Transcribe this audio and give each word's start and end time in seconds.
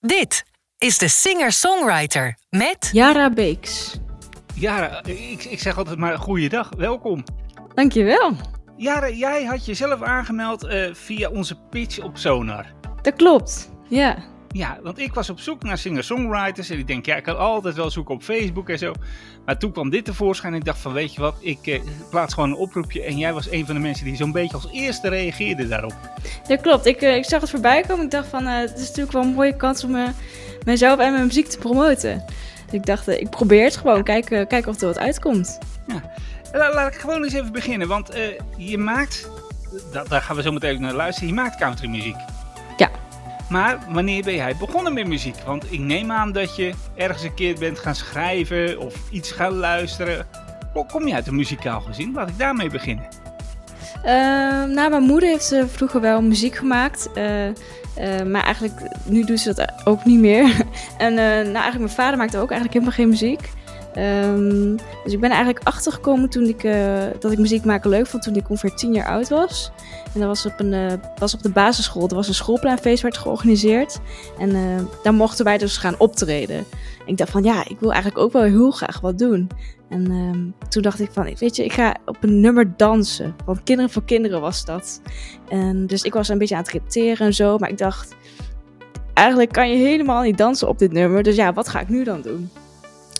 Dit 0.00 0.44
is 0.78 0.98
de 0.98 1.08
singer-songwriter 1.08 2.36
met 2.50 2.88
Yara 2.92 3.30
Beeks. 3.30 3.98
Jara, 4.54 5.04
ik, 5.04 5.44
ik 5.44 5.60
zeg 5.60 5.78
altijd 5.78 5.98
maar 5.98 6.18
goeiedag, 6.18 6.70
welkom. 6.76 7.24
Dankjewel. 7.74 8.36
Jara, 8.76 9.10
jij 9.10 9.44
had 9.44 9.66
jezelf 9.66 10.02
aangemeld 10.02 10.64
eh, 10.64 10.94
via 10.94 11.28
onze 11.28 11.56
pitch 11.70 11.98
op 11.98 12.16
Sonar. 12.16 12.66
Dat 13.02 13.14
klopt. 13.14 13.70
Ja. 13.88 14.24
Ja, 14.52 14.78
want 14.82 14.98
ik 14.98 15.14
was 15.14 15.30
op 15.30 15.40
zoek 15.40 15.62
naar 15.62 15.78
singer-songwriters 15.78 16.70
en 16.70 16.78
ik 16.78 16.86
denk, 16.86 17.06
ja, 17.06 17.16
ik 17.16 17.22
kan 17.22 17.38
altijd 17.38 17.74
wel 17.74 17.90
zoeken 17.90 18.14
op 18.14 18.22
Facebook 18.22 18.68
en 18.68 18.78
zo. 18.78 18.92
Maar 19.44 19.58
toen 19.58 19.72
kwam 19.72 19.90
dit 19.90 20.04
tevoorschijn 20.04 20.52
en 20.52 20.58
ik 20.58 20.64
dacht 20.64 20.78
van, 20.78 20.92
weet 20.92 21.14
je 21.14 21.20
wat, 21.20 21.34
ik 21.40 21.66
eh, 21.66 21.80
plaats 22.10 22.34
gewoon 22.34 22.48
een 22.50 22.56
oproepje 22.56 23.02
en 23.02 23.18
jij 23.18 23.32
was 23.32 23.50
een 23.50 23.66
van 23.66 23.74
de 23.74 23.80
mensen 23.80 24.04
die 24.04 24.16
zo'n 24.16 24.32
beetje 24.32 24.54
als 24.56 24.68
eerste 24.72 25.08
reageerde 25.08 25.68
daarop. 25.68 25.94
Dat 26.48 26.60
klopt. 26.60 26.86
Ik, 26.86 27.00
eh, 27.00 27.16
ik 27.16 27.24
zag 27.24 27.40
het 27.40 27.50
voorbij 27.50 27.82
komen. 27.82 28.04
Ik 28.04 28.10
dacht 28.10 28.28
van, 28.28 28.46
eh, 28.46 28.58
het 28.58 28.72
is 28.78 28.86
natuurlijk 28.88 29.12
wel 29.12 29.22
een 29.22 29.34
mooie 29.34 29.56
kans 29.56 29.84
om 29.84 29.94
eh, 29.96 30.08
mijzelf 30.64 30.98
en 31.00 31.12
mijn 31.12 31.26
muziek 31.26 31.46
te 31.46 31.58
promoten. 31.58 32.24
Dus 32.64 32.74
ik 32.80 32.86
dacht, 32.86 33.08
ik 33.08 33.30
probeer 33.30 33.64
het 33.64 33.76
gewoon. 33.76 34.02
Kijk, 34.02 34.30
eh, 34.30 34.46
kijk 34.46 34.66
of 34.66 34.80
er 34.80 34.86
wat 34.86 34.98
uitkomt. 34.98 35.58
La- 36.52 36.74
laat 36.74 36.94
ik 36.94 37.00
gewoon 37.00 37.24
eens 37.24 37.32
even 37.32 37.52
beginnen, 37.52 37.88
want 37.88 38.10
je 38.56 38.78
maakt, 38.78 39.28
da- 39.92 40.04
daar 40.04 40.22
gaan 40.22 40.36
we 40.36 40.42
zo 40.42 40.52
meteen 40.52 40.80
naar 40.80 40.92
luisteren, 40.94 41.28
je 41.28 41.34
maakt 41.34 41.56
countrymuziek. 41.56 42.16
Maar 43.48 43.78
wanneer 43.88 44.22
ben 44.22 44.34
jij 44.34 44.56
begonnen 44.56 44.92
met 44.92 45.06
muziek? 45.06 45.36
Want 45.46 45.72
ik 45.72 45.78
neem 45.78 46.12
aan 46.12 46.32
dat 46.32 46.56
je 46.56 46.72
ergens 46.94 47.22
een 47.22 47.34
keer 47.34 47.58
bent 47.58 47.78
gaan 47.78 47.94
schrijven 47.94 48.78
of 48.78 48.94
iets 49.10 49.32
gaan 49.32 49.52
luisteren. 49.52 50.26
Kom 50.86 51.06
je 51.06 51.14
uit 51.14 51.26
een 51.26 51.36
muzikaal 51.36 51.80
gezin? 51.80 52.12
Laat 52.12 52.28
ik 52.28 52.38
daarmee 52.38 52.70
beginnen. 52.70 53.08
Nou, 54.74 54.90
mijn 54.90 55.02
moeder 55.02 55.28
heeft 55.28 55.52
eh, 55.52 55.64
vroeger 55.66 56.00
wel 56.00 56.22
muziek 56.22 56.56
gemaakt. 56.56 57.12
eh, 57.14 57.46
eh, 57.48 57.54
maar 58.26 58.42
eigenlijk, 58.42 58.80
nu 59.04 59.24
doet 59.24 59.40
ze 59.40 59.54
dat 59.54 59.72
ook 59.84 60.04
niet 60.04 60.20
meer. 60.20 60.44
en 60.98 61.14
nou, 61.14 61.34
eigenlijk 61.44 61.78
mijn 61.78 61.88
vader 61.88 62.18
maakte 62.18 62.38
ook 62.38 62.50
eigenlijk 62.50 62.72
helemaal 62.72 62.94
geen 62.94 63.08
muziek. 63.08 63.50
Ehm, 63.98 64.76
dus 65.04 65.12
ik 65.12 65.20
ben 65.20 65.30
eigenlijk 65.30 65.64
achtergekomen 65.64 66.28
toen 66.28 66.44
ik, 66.44 66.64
eh, 66.64 67.02
dat 67.18 67.32
ik 67.32 67.38
muziek 67.38 67.64
maken 67.64 67.90
leuk 67.90 68.06
vond 68.06 68.22
toen 68.22 68.36
ik 68.36 68.50
ongeveer 68.50 68.74
tien 68.74 68.92
jaar 68.92 69.08
oud 69.08 69.28
was. 69.28 69.70
En 70.14 70.20
dat 70.20 70.28
was 70.28 70.46
op, 70.46 70.60
een, 70.60 70.72
eh, 70.72 70.92
was 71.16 71.34
op 71.34 71.42
de 71.42 71.50
basisschool. 71.50 72.08
Er 72.08 72.14
was 72.14 72.28
een 72.28 72.34
schoolpleinfeest 72.34 73.02
werd 73.02 73.16
georganiseerd. 73.16 74.00
En 74.38 74.54
eh, 74.54 74.84
daar 75.02 75.14
mochten 75.14 75.44
wij 75.44 75.58
dus 75.58 75.76
gaan 75.76 75.94
optreden. 75.98 76.56
En 76.56 77.06
ik 77.06 77.16
dacht 77.16 77.30
van 77.30 77.42
ja, 77.42 77.68
ik 77.68 77.76
wil 77.80 77.92
eigenlijk 77.92 78.22
ook 78.22 78.32
wel 78.32 78.42
heel 78.42 78.70
graag 78.70 79.00
wat 79.00 79.18
doen. 79.18 79.50
En 79.88 80.06
ehm, 80.10 80.68
toen 80.68 80.82
dacht 80.82 81.00
ik 81.00 81.10
van, 81.12 81.34
weet 81.38 81.56
je, 81.56 81.64
ik 81.64 81.72
ga 81.72 81.96
op 82.04 82.16
een 82.20 82.40
nummer 82.40 82.76
dansen. 82.76 83.34
Want 83.44 83.62
Kinderen 83.62 83.90
voor 83.90 84.04
Kinderen 84.04 84.40
was 84.40 84.64
dat. 84.64 85.00
En 85.48 85.86
dus 85.86 86.02
ik 86.02 86.12
was 86.12 86.28
een 86.28 86.38
beetje 86.38 86.54
aan 86.54 86.62
het 86.62 86.72
repeteren 86.72 87.26
en 87.26 87.34
zo. 87.34 87.58
Maar 87.58 87.70
ik 87.70 87.78
dacht, 87.78 88.14
eigenlijk 89.14 89.52
kan 89.52 89.70
je 89.70 89.76
helemaal 89.76 90.22
niet 90.22 90.38
dansen 90.38 90.68
op 90.68 90.78
dit 90.78 90.92
nummer. 90.92 91.22
Dus 91.22 91.36
ja, 91.36 91.52
wat 91.52 91.68
ga 91.68 91.80
ik 91.80 91.88
nu 91.88 92.04
dan 92.04 92.20
doen? 92.20 92.50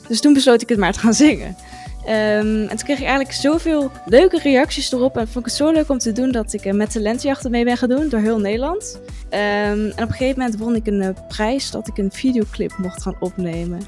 Dus 0.08 0.20
toen 0.20 0.32
besloot 0.32 0.62
ik 0.62 0.68
het 0.68 0.78
maar 0.78 0.92
te 0.92 0.98
gaan 0.98 1.14
zingen. 1.14 1.56
Ehm, 2.04 2.62
en 2.62 2.68
toen 2.68 2.84
kreeg 2.84 2.98
ik 2.98 3.06
eigenlijk 3.06 3.32
zoveel 3.32 3.90
leuke 4.06 4.38
reacties 4.38 4.92
erop. 4.92 5.16
En 5.16 5.28
vond 5.28 5.38
ik 5.38 5.44
het 5.44 5.60
zo 5.60 5.70
leuk 5.70 5.88
om 5.88 5.98
te 5.98 6.12
doen 6.12 6.32
dat 6.32 6.52
ik 6.52 6.64
eh, 6.64 6.72
met 6.72 6.90
talentjachten 6.90 7.50
mee 7.50 7.64
ben 7.64 7.76
gaan 7.76 7.88
doen 7.88 8.08
door 8.08 8.20
heel 8.20 8.38
Nederland. 8.38 9.00
Ehm, 9.28 9.42
en 9.42 9.90
op 9.90 9.98
een 9.98 10.10
gegeven 10.10 10.38
moment 10.38 10.58
won 10.58 10.74
ik 10.74 10.86
een 10.86 11.02
eh, 11.02 11.08
prijs 11.28 11.70
dat 11.70 11.88
ik 11.88 11.98
een 11.98 12.12
videoclip 12.12 12.76
mocht 12.78 13.02
gaan 13.02 13.16
opnemen. 13.20 13.80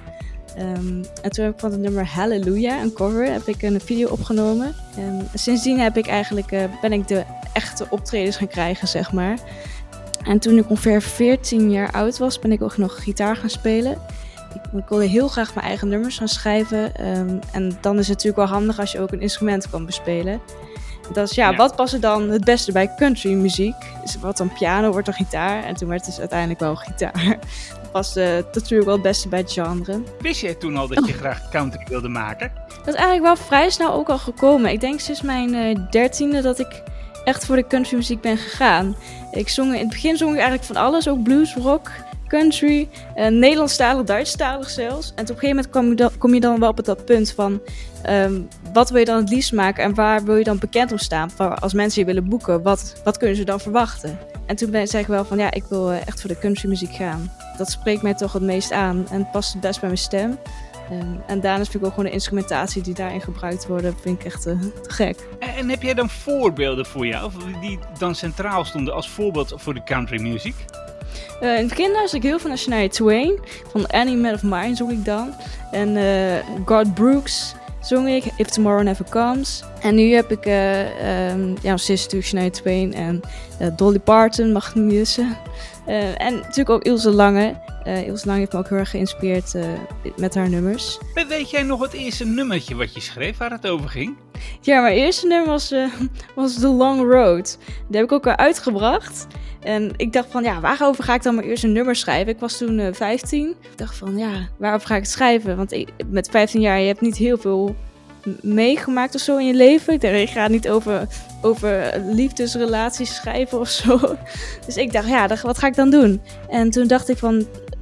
Ehm, 0.57 1.05
en 1.23 1.31
toen 1.31 1.45
heb 1.45 1.55
ik 1.55 1.61
van 1.61 1.71
het 1.71 1.81
nummer 1.81 2.07
Hallelujah, 2.07 2.83
een 2.83 2.93
cover, 2.93 3.33
heb 3.33 3.47
ik 3.47 3.63
een 3.63 3.81
video 3.81 4.09
opgenomen. 4.09 4.75
En 4.97 5.29
sindsdien 5.35 5.79
heb 5.79 5.97
ik 5.97 6.07
eigenlijk, 6.07 6.53
eh, 6.53 6.65
ben 6.81 6.93
ik 6.93 7.09
de 7.09 7.25
echte 7.53 7.87
optredens 7.91 8.37
gaan 8.37 8.49
krijgen, 8.49 8.89
zeg 8.89 9.13
maar. 9.13 9.39
En 10.25 10.39
toen 10.39 10.59
ik 10.59 10.71
ongeveer 10.71 11.03
14 11.03 11.71
jaar 11.71 11.93
oud 11.93 12.19
was, 12.19 12.39
ben 12.39 12.53
ik 12.53 12.63
ook 12.63 12.77
nog 12.77 13.03
gitaar 13.03 13.37
gaan 13.37 13.51
spelen. 13.51 13.99
Ik, 14.75 14.85
wilde 14.89 15.05
heel 15.05 15.29
graag 15.29 15.55
mijn 15.55 15.67
eigen 15.67 15.89
nummers 15.89 16.19
gaan 16.19 16.29
schrijven. 16.29 16.95
ehm, 16.95 17.39
en 17.53 17.79
dan 17.81 17.99
is 17.99 18.09
het 18.09 18.17
natuurlijk 18.17 18.37
wel 18.49 18.57
handig 18.59 18.79
als 18.81 18.93
je 18.93 19.01
ook 19.01 19.13
een 19.13 19.21
instrument 19.21 19.71
kan 19.71 19.87
bespelen. 19.87 20.41
Dat 21.13 21.29
is, 21.31 21.35
ja, 21.35 21.51
Ja. 21.51 21.57
wat 21.57 21.77
past 21.77 21.93
er 21.95 22.01
dan 22.01 22.31
het 22.31 22.45
beste 22.45 22.73
bij 22.73 22.95
country 22.97 23.33
muziek? 23.33 23.75
Is 24.05 24.17
wat 24.21 24.37
dan 24.37 24.53
piano, 24.53 24.91
wordt 24.91 25.07
dan 25.07 25.15
gitaar? 25.15 25.65
En 25.65 25.75
toen 25.75 25.89
werd 25.89 26.01
het 26.01 26.11
dus 26.11 26.21
uiteindelijk 26.21 26.61
wel 26.61 26.77
gitaar. 26.77 27.25
Dat 27.83 27.91
paste 27.93 28.45
natuurlijk 28.53 28.85
wel 28.85 28.95
het 28.95 29.03
beste 29.03 29.29
bij 29.29 29.39
het 29.39 29.53
genre. 29.53 30.03
Wist 30.21 30.41
jij 30.41 30.55
toen 30.55 30.77
al 30.77 30.89
dat 30.89 31.07
je 31.07 31.13
graag 31.13 31.49
country 31.49 31.85
wilde 31.89 32.09
maken? 32.09 32.53
Dat 32.69 32.89
is 32.89 32.95
eigenlijk 32.95 33.23
wel 33.23 33.37
vrij 33.47 33.71
snel 33.71 33.93
ook 33.93 34.09
al 34.09 34.19
gekomen. 34.19 34.71
Ik 34.71 34.81
denk 34.81 35.01
sinds 35.01 35.23
mijn 35.23 35.55
eh, 35.55 35.77
dertiende 35.91 36.41
dat 36.43 36.59
ik 36.59 36.83
echt 37.25 37.45
voor 37.47 37.57
de 37.57 37.67
countrymuziek 37.67 38.21
ben 38.21 38.37
gegaan. 38.37 38.97
Ik 39.31 39.49
zong, 39.49 39.73
in 39.75 39.79
het 39.81 39.89
begin 39.89 40.17
zong 40.17 40.31
ik 40.31 40.39
eigenlijk 40.39 40.67
van 40.67 40.77
alles, 40.77 41.09
ook 41.09 41.23
blues, 41.23 41.55
rock, 41.55 41.91
country, 42.31 42.89
eh, 43.15 43.29
Nederlandstalig, 43.29 44.05
Duitsstalig 44.07 44.71
zelfs. 44.71 45.13
En 45.15 45.23
op 45.23 45.29
een 45.29 45.39
gegeven 45.39 45.49
moment 45.49 45.71
kom 45.71 45.89
je 45.89 45.95
dan, 45.95 46.11
kom 46.19 46.35
je 46.35 46.41
dan 46.41 46.61
wel 46.61 46.69
op 46.69 46.85
dat 46.85 47.05
punt 47.05 47.33
van... 47.33 47.61
ehm, 48.03 48.41
wat 48.73 48.91
wil 48.91 48.99
je 48.99 49.05
dan 49.05 49.21
het 49.21 49.31
liefst 49.31 49.53
maken 49.53 49.85
en 49.85 49.95
waar 49.95 50.25
wil 50.25 50.37
je 50.37 50.45
dan 50.45 50.59
bekend 50.59 50.93
om 50.93 50.99
staan? 50.99 51.31
Als 51.61 51.73
mensen 51.73 52.01
je 52.01 52.07
willen 52.07 52.29
boeken, 52.29 52.63
wat, 52.63 53.01
wat 53.05 53.17
kunnen 53.17 53.37
ze 53.37 53.45
dan 53.45 53.61
verwachten? 53.61 54.19
En 54.47 54.57
toen 54.57 54.71
ben, 54.71 54.87
zei 54.87 55.03
ik 55.03 55.09
wel 55.09 55.25
van 55.25 55.39
ja, 55.39 55.51
ik 55.51 55.65
wil 55.69 55.91
eh, 55.91 56.07
echt 56.07 56.21
voor 56.21 56.31
de 56.31 56.39
countrymuziek 56.39 56.95
gaan. 56.95 57.33
Dat 57.57 57.71
spreekt 57.71 58.03
mij 58.03 58.15
toch 58.15 58.33
het 58.33 58.43
meest 58.43 58.73
aan 58.73 59.07
en 59.11 59.29
past 59.31 59.53
het 59.53 59.61
best 59.61 59.81
bij 59.81 59.89
mijn 59.89 60.01
stem. 60.01 60.39
Ehm, 60.91 61.17
en 61.27 61.41
daarna 61.41 61.65
vind 61.65 61.75
ik 61.75 61.85
ook 61.85 61.91
gewoon 61.91 62.05
de 62.05 62.11
instrumentatie 62.11 62.83
die 62.83 62.95
daarin 62.95 63.21
gebruikt 63.21 63.67
worden, 63.67 63.97
vind 64.01 64.19
ik 64.19 64.25
echt 64.25 64.47
eh, 64.47 64.61
te 64.61 64.91
gek. 64.91 65.29
En, 65.39 65.69
heb 65.69 65.83
jij 65.83 65.95
dan 65.95 66.11
voorbeelden 66.11 66.87
voor 66.87 67.07
jou, 67.07 67.33
die 67.61 67.79
dan 67.99 68.15
centraal 68.15 68.65
stonden 68.65 68.95
als 68.95 69.09
voorbeeld 69.09 69.53
voor 69.57 69.75
de 69.75 69.83
country 69.83 70.21
music? 70.21 70.55
Eh, 71.41 71.49
in 71.49 71.59
het 71.59 71.69
begin 71.69 71.93
luisterde 71.93 72.17
ik 72.17 72.31
heel 72.31 72.39
veel 72.39 72.49
naar 72.49 72.59
Shania 72.59 72.89
Twain. 72.89 73.39
Van 73.71 73.87
Annie 73.87 74.17
Man 74.17 74.33
of 74.35 74.43
Mine 74.43 74.75
zong 74.75 74.91
ik 74.91 75.05
dan. 75.05 75.35
En 75.71 75.97
eh 75.97 76.65
God 76.65 76.95
Brooks 76.95 77.55
zong 77.81 78.09
ik, 78.09 78.25
If 78.37 78.49
Tomorrow 78.49 78.83
Never 78.83 79.05
Comes. 79.11 79.63
En 79.81 79.95
nu 79.95 80.13
heb 80.15 80.31
ik, 80.31 80.47
eh 80.47 81.29
ehm 81.31 81.55
ja, 81.63 81.77
steeds 81.77 82.03
natuurlijk 82.03 82.31
Shania 82.31 82.51
Twain 82.51 82.95
en 82.95 83.21
Dolly 83.77 83.99
Parton, 83.99 84.53
mag 84.53 84.69
ik 84.69 84.75
niet 84.75 84.93
missen. 84.93 85.37
Eh, 85.87 86.21
en 86.23 86.35
natuurlijk 86.35 86.71
ook 86.71 86.83
Ilse 86.83 87.11
Lange. 87.11 87.61
Eh 87.85 88.07
Ilse 88.07 88.27
Lange 88.27 88.39
heeft 88.39 88.53
me 88.53 88.59
ook 88.59 88.69
heel 88.69 88.79
erg 88.79 88.91
geïnspireerd 88.91 89.55
eh, 89.55 89.65
met 90.17 90.35
haar 90.35 90.49
nummers. 90.49 90.99
We- 91.15 91.27
Weet 91.29 91.51
jij 91.51 91.63
nog 91.63 91.81
het 91.83 91.93
eerste 91.93 92.25
nummertje 92.27 92.75
wat 92.75 92.95
je 92.95 93.01
schreef 93.01 93.37
waar 93.37 93.51
het 93.51 93.67
over 93.69 93.89
ging? 93.89 94.17
Ja, 94.61 94.81
mijn 94.81 94.95
eerste 94.97 95.27
nummer 95.27 95.49
was, 95.49 95.75
was 96.35 96.55
The 96.59 96.69
Long 96.69 97.13
Road. 97.13 97.59
Die 97.89 97.97
heb 97.97 98.05
ik 98.05 98.13
ook 98.13 98.27
al 98.27 98.37
uitgebracht. 98.37 99.27
En 99.61 99.93
ik 99.97 100.13
dacht 100.13 100.31
van, 100.31 100.43
ja, 100.43 100.61
waarover 100.61 101.05
ga 101.05 101.15
ik 101.15 101.23
dan 101.23 101.35
mijn 101.35 101.47
eerste 101.47 101.67
nummer 101.67 101.97
schrijven? 101.97 102.33
Ik 102.33 102.39
was 102.41 102.59
toen 102.59 102.79
eh 102.79 102.93
15. 102.93 103.49
Ik 103.49 103.79
dacht 103.79 103.97
van, 103.97 104.17
ja, 104.19 104.49
waarover 104.59 104.87
ga 104.87 104.95
ik 104.95 105.03
het 105.03 105.11
schrijven? 105.11 105.57
Want 105.57 105.73
ik, 105.73 105.89
met 106.07 106.29
15 106.31 106.61
jaar, 106.61 106.81
je 106.81 106.87
hebt 106.87 107.01
niet 107.01 107.17
heel 107.17 107.39
veel 107.39 107.77
meegemaakt 108.41 109.15
of 109.15 109.21
zo 109.21 109.37
in 109.37 109.47
je 109.47 109.55
leven. 109.55 110.01
Ik 110.01 110.31
ga 110.31 110.49
niet 110.49 110.69
over, 110.69 111.07
over 111.43 112.03
liefdesrelaties 112.07 113.15
schrijven 113.15 113.61
of 113.61 113.69
zo. 113.69 114.01
Dus 114.67 114.77
ik 114.77 114.93
dacht, 114.93 115.09
ja, 115.09 115.29
wat 115.43 115.59
ga 115.59 115.67
ik 115.67 115.75
dan 115.75 115.91
doen? 115.91 116.21
En 116.49 116.71
toen 116.71 116.87
dacht 116.87 117.09
ik 117.09 117.19
van, 117.19 117.35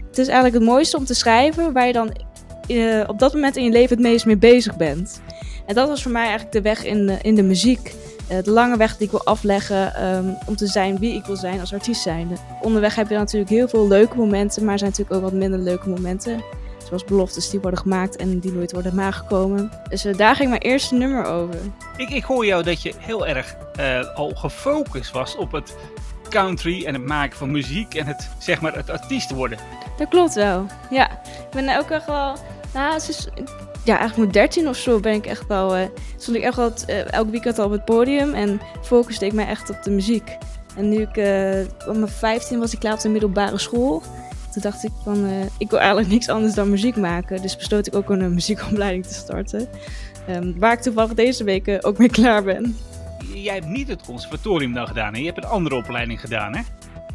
het 0.09 0.19
is 0.19 0.27
eigenlijk 0.27 0.55
het 0.55 0.65
mooiste 0.65 0.97
om 0.97 1.05
te 1.05 1.15
schrijven... 1.15 1.73
waar 1.73 1.87
je 1.87 1.93
dan 1.93 2.13
eh, 2.69 3.05
op 3.07 3.19
dat 3.19 3.33
moment 3.33 3.57
in 3.57 3.65
je 3.65 3.71
leven 3.71 3.97
het 3.97 4.07
meest 4.07 4.27
mee 4.27 4.37
bezig 4.37 4.77
bent. 4.77 5.21
En 5.67 5.75
dat 5.75 5.89
was 5.89 6.03
voor 6.03 6.13
mij 6.13 6.23
eigenlijk 6.23 6.53
de 6.53 6.63
weg 6.63 6.85
in 6.85 7.07
de, 7.07 7.19
in 7.23 7.35
de 7.35 7.43
muziek. 7.43 7.95
Eh, 8.29 8.43
de 8.43 8.51
lange 8.51 8.77
weg 8.77 8.97
die 8.97 9.07
ik 9.07 9.11
wil 9.11 9.25
afleggen 9.25 9.95
ehm, 9.95 10.25
om 10.47 10.57
te 10.57 10.67
zijn 10.67 10.99
wie 10.99 11.15
ik 11.15 11.25
wil 11.25 11.37
zijn 11.37 11.61
als 11.61 11.73
artiest 11.73 12.03
zijnde. 12.03 12.35
Onderweg 12.61 12.95
heb 12.95 13.09
je 13.09 13.17
natuurlijk 13.17 13.51
heel 13.51 13.69
veel 13.69 13.89
leuke 13.89 14.17
momenten, 14.17 14.65
maar 14.65 14.73
er 14.73 14.79
zijn 14.79 14.91
natuurlijk 14.91 15.17
ook 15.17 15.31
wat 15.31 15.41
minder 15.41 15.59
leuke 15.59 15.89
momenten. 15.89 16.43
Zoals 16.89 17.05
beloftes 17.05 17.51
die 17.51 17.61
worden 17.61 17.81
gemaakt 17.81 18.17
en 18.17 18.39
die 18.39 18.53
nooit 18.53 18.73
worden 18.73 18.95
nagekomen. 18.95 19.71
Dus 19.89 20.05
eh, 20.05 20.17
daar 20.17 20.37
ging 20.37 20.49
mijn 20.49 20.63
eerste 20.63 20.95
nummer 20.95 21.25
over. 21.25 21.57
Ik, 21.97 22.11
ik 22.11 22.25
hoor 22.25 22.47
jou 22.47 22.63
dat 22.63 22.83
je 22.83 22.93
heel 22.99 23.27
erg 23.27 23.57
eh, 23.75 24.15
al 24.15 24.31
gefocust 24.35 25.11
was 25.11 25.37
op 25.37 25.53
het 25.53 25.77
country 26.29 26.85
en 26.85 26.95
het 26.95 27.07
maken 27.07 27.39
van 27.39 27.51
muziek 27.51 27.95
en 27.95 28.07
het, 28.07 28.29
zeg 28.39 28.61
maar, 28.61 28.75
het 28.75 28.91
artiest 28.91 29.31
worden. 29.31 29.59
Dat 29.99 30.09
klopt 30.09 30.35
wel. 30.35 30.67
Ja, 30.91 31.11
ik 31.25 31.51
ben 31.51 31.79
ook 31.79 31.91
echt 31.91 32.07
wel. 32.07 32.37
Nou, 32.75 32.95
is, 32.95 33.29
ja, 33.85 33.99
eigenlijk 33.99 34.33
met 34.33 34.33
13 34.33 34.69
of 34.69 34.77
zo 34.77 35.01
ben 35.01 35.13
ik 35.13 35.27
echt 35.27 35.47
wel. 35.47 35.77
eh 35.77 35.87
stond 36.17 36.37
ik 36.37 36.43
echt 36.43 36.57
wel 36.57 36.73
elk 37.11 37.31
weekend 37.31 37.59
al 37.59 37.65
op 37.65 37.71
het 37.71 37.85
podium 37.85 38.35
en 38.35 38.61
focuste 38.83 39.27
ik 39.27 39.33
mij 39.33 39.47
echt 39.47 39.71
op 39.71 39.83
de 39.83 39.91
muziek. 39.91 40.37
En 40.77 40.89
nu 40.89 41.01
ik 41.01 41.17
op 41.89 41.97
mijn 41.97 42.09
15 42.09 42.59
was 42.59 42.73
ik 42.73 42.79
klaar 42.79 42.93
op 42.93 43.01
de 43.01 43.09
middelbare 43.09 43.59
school. 43.59 44.03
Toen 44.61 44.71
dacht 44.71 44.85
ik 44.85 44.93
van, 45.03 45.27
eh, 45.27 45.47
ik 45.59 45.71
wil 45.71 45.79
eigenlijk 45.79 46.09
niks 46.09 46.29
anders 46.29 46.55
dan 46.55 46.71
muziek 46.71 46.97
maken. 46.97 47.43
Dus 47.43 47.57
besloot 47.57 47.87
ik 47.87 47.95
ook 47.95 48.11
een 48.11 48.35
muziekopleiding 48.35 49.07
te 49.07 49.15
starten. 49.15 49.69
Ehm, 50.27 50.53
waar 50.59 50.73
ik 50.73 50.81
toevallig 50.81 51.15
deze 51.15 51.45
week 51.45 51.67
eh, 51.67 51.79
ook 51.81 51.99
mee 51.99 52.11
klaar 52.11 52.43
ben. 52.43 52.77
Jij 53.35 53.55
hebt 53.55 53.67
niet 53.67 53.89
het 53.89 54.03
conservatorium 54.03 54.73
dan 54.73 54.87
gedaan, 54.87 55.13
hè? 55.13 55.19
je 55.19 55.27
hebt 55.27 55.37
een 55.37 55.51
andere 55.51 55.77
opleiding 55.77 56.21
gedaan, 56.21 56.55
hè? 56.55 56.63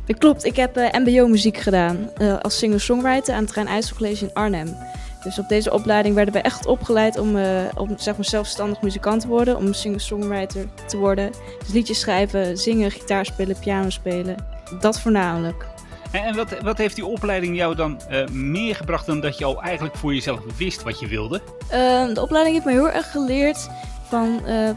Dat 0.05 0.17
klopt, 0.17 0.45
ik 0.45 0.55
heb 0.55 0.77
eh, 0.77 0.99
mbo-muziek 0.99 1.57
gedaan 1.57 2.09
eh, 2.17 2.37
als 2.39 2.57
singer-songwriter 2.57 3.33
aan 3.33 3.43
het 3.43 3.51
Rijn 3.51 3.67
IJsselcollege 3.67 4.25
in 4.25 4.33
Arnhem. 4.33 4.75
Dus 5.23 5.39
op 5.39 5.49
deze 5.49 5.73
opleiding 5.73 6.15
werden 6.15 6.33
we 6.33 6.39
echt 6.39 6.65
opgeleid 6.65 7.19
om, 7.19 7.37
eh, 7.37 7.65
om 7.75 7.89
zeg 7.97 8.15
maar, 8.15 8.25
zelfstandig 8.25 8.81
muzikant 8.81 9.21
te 9.21 9.27
worden, 9.27 9.57
om 9.57 9.73
singer-songwriter 9.73 10.65
te 10.87 10.97
worden. 10.97 11.31
Dus 11.59 11.73
liedjes 11.73 11.99
schrijven, 11.99 12.57
zingen, 12.57 12.91
gitaar 12.91 13.25
spelen, 13.25 13.59
piano 13.59 13.89
spelen. 13.89 14.35
Dat 14.79 14.99
voornamelijk. 14.99 15.65
En, 16.13 16.35
wat, 16.35 16.61
wat 16.61 16.77
heeft 16.77 16.95
die 16.95 17.05
opleiding 17.05 17.55
jou 17.55 17.75
dan 17.75 18.01
uh, 18.11 18.27
meer 18.27 18.75
gebracht 18.75 19.05
dan 19.05 19.19
dat 19.19 19.37
je 19.37 19.45
al 19.45 19.61
eigenlijk 19.61 19.95
voor 19.95 20.13
jezelf 20.13 20.39
wist 20.57 20.83
wat 20.83 20.99
je 20.99 21.07
wilde? 21.07 21.41
Uh, 21.73 22.13
de 22.13 22.21
opleiding 22.21 22.55
heeft 22.55 22.65
me 22.65 22.71
heel 22.71 22.89
erg 22.89 23.11
geleerd 23.11 23.69
van 24.07 24.39
uh, 24.47 24.69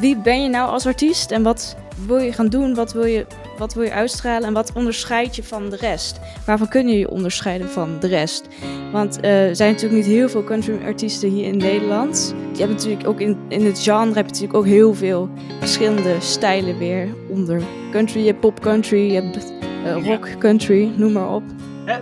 wie 0.00 0.16
ben 0.16 0.42
je 0.42 0.48
nou 0.48 0.70
als 0.70 0.86
artiest 0.86 1.30
en 1.30 1.42
wat 1.42 1.76
wil 2.06 2.18
je 2.18 2.32
gaan 2.32 2.48
doen, 2.48 2.74
wat 2.74 2.92
wil 2.92 3.04
je, 3.04 3.26
wat 3.58 3.74
wil 3.74 3.84
je 3.84 3.92
uitstralen 3.92 4.48
en 4.48 4.52
wat 4.52 4.72
onderscheid 4.72 5.36
je 5.36 5.42
van 5.42 5.70
de 5.70 5.76
rest? 5.76 6.20
Waarvan 6.46 6.68
kun 6.68 6.88
je 6.88 6.98
je 6.98 7.10
onderscheiden 7.10 7.68
van 7.68 7.96
de 8.00 8.06
rest? 8.06 8.46
Want 8.92 9.24
er 9.24 9.56
zijn 9.56 9.72
natuurlijk 9.72 10.06
niet 10.06 10.14
heel 10.14 10.28
veel 10.28 10.44
country 10.44 10.78
artiesten 10.84 11.28
hier 11.28 11.46
in 11.46 11.56
Nederland. 11.56 12.34
Je 12.52 12.58
hebt 12.58 12.72
natuurlijk 12.72 13.08
ook 13.08 13.20
in, 13.20 13.38
in 13.48 13.64
het 13.64 13.80
genre 13.80 14.06
heb 14.06 14.14
je 14.14 14.32
natuurlijk 14.32 14.54
ook 14.54 14.66
heel 14.66 14.94
veel 14.94 15.28
verschillende 15.58 16.16
stijlen 16.20 16.78
weer 16.78 17.08
onder. 17.28 17.62
Country, 17.90 18.20
je 18.20 18.26
hebt 18.26 18.40
pop 18.40 18.60
country, 18.60 19.12
je 19.12 19.20
hebt 19.20 19.57
uh, 19.84 20.06
rock 20.06 20.38
country, 20.38 20.90
noem 20.96 21.12
maar 21.12 21.28
op. 21.34 21.42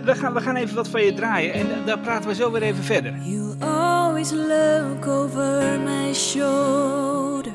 we, 0.03 0.15
gaan, 0.15 0.33
we 0.33 0.41
gaan 0.41 0.55
even 0.55 0.75
wat 0.75 0.87
van 0.87 1.03
je 1.03 1.13
draaien 1.13 1.53
en 1.53 1.65
daar 1.85 1.99
praten 1.99 2.29
we 2.29 2.35
zo 2.35 2.51
weer 2.51 2.61
even 2.61 2.83
verder. 2.83 3.13
You 3.23 3.55
always 3.59 4.31
look 4.31 5.07
over 5.07 5.79
my 5.79 6.13
shoulder 6.13 7.51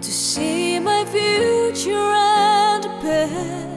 To 0.00 0.10
see 0.10 0.80
my 0.80 1.04
future 1.06 2.14
and 2.14 2.86
past 3.00 3.71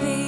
you 0.00 0.25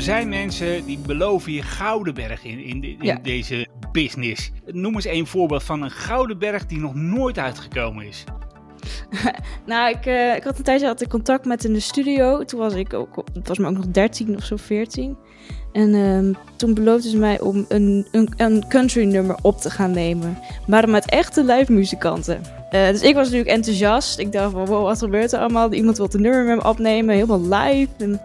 er 0.00 0.06
zijn 0.06 0.28
mensen 0.28 0.84
die 0.86 0.98
beloven 0.98 1.52
je 1.52 1.62
gouden 1.62 2.14
berg 2.14 2.44
in, 2.44 2.64
in, 2.64 2.80
de- 2.80 2.86
in 2.88 2.96
Ja. 3.00 3.18
deze 3.22 3.66
business. 3.92 4.50
Noem 4.66 4.94
eens 4.94 5.06
een 5.06 5.26
voorbeeld 5.26 5.62
van 5.62 5.82
een 5.82 5.90
gouden 5.90 6.38
berg 6.38 6.66
die 6.66 6.78
nog 6.78 6.94
nooit 6.94 7.38
uitgekomen 7.38 8.06
is. 8.06 8.24
nou, 9.66 9.90
ik, 9.90 10.06
eh, 10.06 10.36
ik 10.36 10.42
had 10.42 10.58
een 10.58 10.64
tijdje 10.64 10.86
had 10.86 11.00
ik 11.00 11.08
contact 11.08 11.44
met 11.44 11.64
in 11.64 11.72
de 11.72 11.80
studio. 11.80 12.44
Toen 12.44 12.60
was 12.60 12.74
ik 12.74 12.92
ook, 12.94 13.24
het 13.34 13.48
was 13.48 13.58
me 13.58 13.66
ook 13.68 13.74
nog 13.74 13.86
13 13.88 14.36
of 14.36 14.44
zo, 14.44 14.56
14. 14.56 15.16
En 15.72 15.94
ehm, 15.94 16.32
toen 16.56 16.74
beloofde 16.74 17.08
ze 17.08 17.16
mij 17.18 17.40
om 17.40 17.64
een, 17.68 18.06
een, 18.12 18.32
een 18.36 18.68
country 18.68 19.04
nummer 19.04 19.36
op 19.42 19.58
te 19.60 19.70
gaan 19.70 19.90
nemen. 19.90 20.38
Maar 20.66 20.88
met 20.88 21.10
echte 21.10 21.44
live 21.44 21.72
muzikanten. 21.72 22.40
Eh, 22.70 22.88
dus 22.88 23.02
ik 23.02 23.14
was 23.14 23.24
natuurlijk 23.24 23.50
enthousiast. 23.56 24.18
Ik 24.18 24.32
dacht 24.32 24.52
van, 24.52 24.66
wow, 24.66 24.82
wat 24.84 24.98
gebeurt 24.98 25.32
er 25.32 25.40
allemaal? 25.40 25.72
Iemand 25.72 25.96
wil 25.96 26.08
een 26.12 26.20
nummer 26.22 26.44
met 26.44 26.56
me 26.56 26.68
opnemen, 26.68 27.14
helemaal 27.14 27.40
live. 27.42 27.88
En, 27.98 28.20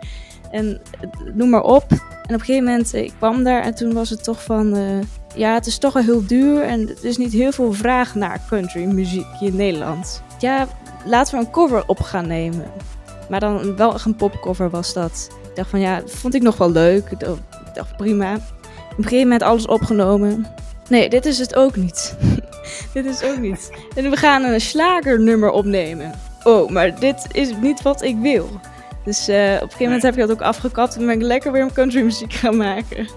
en 0.56 0.82
eh, 1.02 1.34
noem 1.34 1.50
maar 1.50 1.64
op. 1.64 1.86
En 1.92 2.34
op 2.34 2.40
een 2.40 2.40
gegeven 2.40 2.64
moment, 2.64 2.94
eh, 2.94 3.04
ik 3.04 3.14
kwam 3.18 3.44
daar 3.44 3.62
en 3.62 3.76
toen 3.76 3.94
was 3.94 4.10
het 4.10 4.24
toch 4.24 4.44
van... 4.44 4.76
eh, 4.76 4.84
ja, 5.36 5.54
het 5.54 5.66
is 5.66 5.78
toch 5.78 5.94
wel 5.94 6.04
heel 6.04 6.26
duur 6.26 6.62
en 6.62 6.90
er 6.90 7.06
is 7.06 7.18
niet 7.18 7.34
heel 7.34 7.52
veel 7.52 7.74
vraag 7.74 8.16
naar 8.16 8.42
country 8.50 8.86
muziek 8.86 9.26
hier 9.40 9.50
in 9.50 9.56
Nederland. 9.56 10.22
Ja, 10.40 10.68
laten 11.06 11.40
we 11.40 11.46
een 11.46 11.52
cover 11.52 11.84
op 11.88 12.00
gaan 12.02 12.28
nemen. 12.28 12.66
Maar 13.30 13.40
dan 13.40 13.76
wel 13.76 13.94
echt 13.94 14.06
een 14.06 14.16
popcover 14.16 14.70
was 14.70 14.94
dat. 14.94 15.30
Ik 15.50 15.56
dacht 15.56 15.70
van 15.70 15.80
ja, 15.80 16.00
dat 16.00 16.12
vond 16.12 16.34
ik 16.34 16.42
nog 16.42 16.58
wel 16.58 16.72
leuk. 16.72 17.10
Ik 17.10 17.20
dacht, 17.74 17.98
prima. 17.98 18.34
Op 18.34 18.98
een 18.98 19.04
gegeven 19.04 19.24
moment 19.24 19.42
alles 19.44 19.66
opgenomen. 19.68 20.46
Nee, 20.90 21.10
dit 21.10 21.26
is 21.26 21.38
het 21.38 21.56
ook 21.56 21.76
niet. 21.76 22.16
dit 22.94 23.06
is 23.06 23.24
ook 23.24 23.38
niet. 23.38 23.72
En 23.96 24.10
we 24.10 24.18
gaan 24.18 24.44
een 24.44 24.62
slagernummer 24.62 25.50
opnemen. 25.50 26.12
Oh, 26.44 26.70
maar 26.70 27.00
dit 27.00 27.28
is 27.32 27.52
niet 27.62 27.82
wat 27.82 28.02
ik 28.02 28.18
wil. 28.18 28.50
Dus 29.06 29.28
eh, 29.28 29.36
op 29.36 29.62
een 29.62 29.70
gegeven 29.72 29.84
moment 29.84 30.04
heb 30.04 30.14
ik 30.14 30.20
dat 30.20 30.32
ook 30.32 30.42
afgekapt 30.42 30.96
en 30.96 31.06
ben 31.06 31.16
ik 31.16 31.22
lekker 31.22 31.52
weer 31.52 31.74
country 31.74 32.02
muziek 32.02 32.34
gaan 32.34 32.58
maken. 32.58 33.08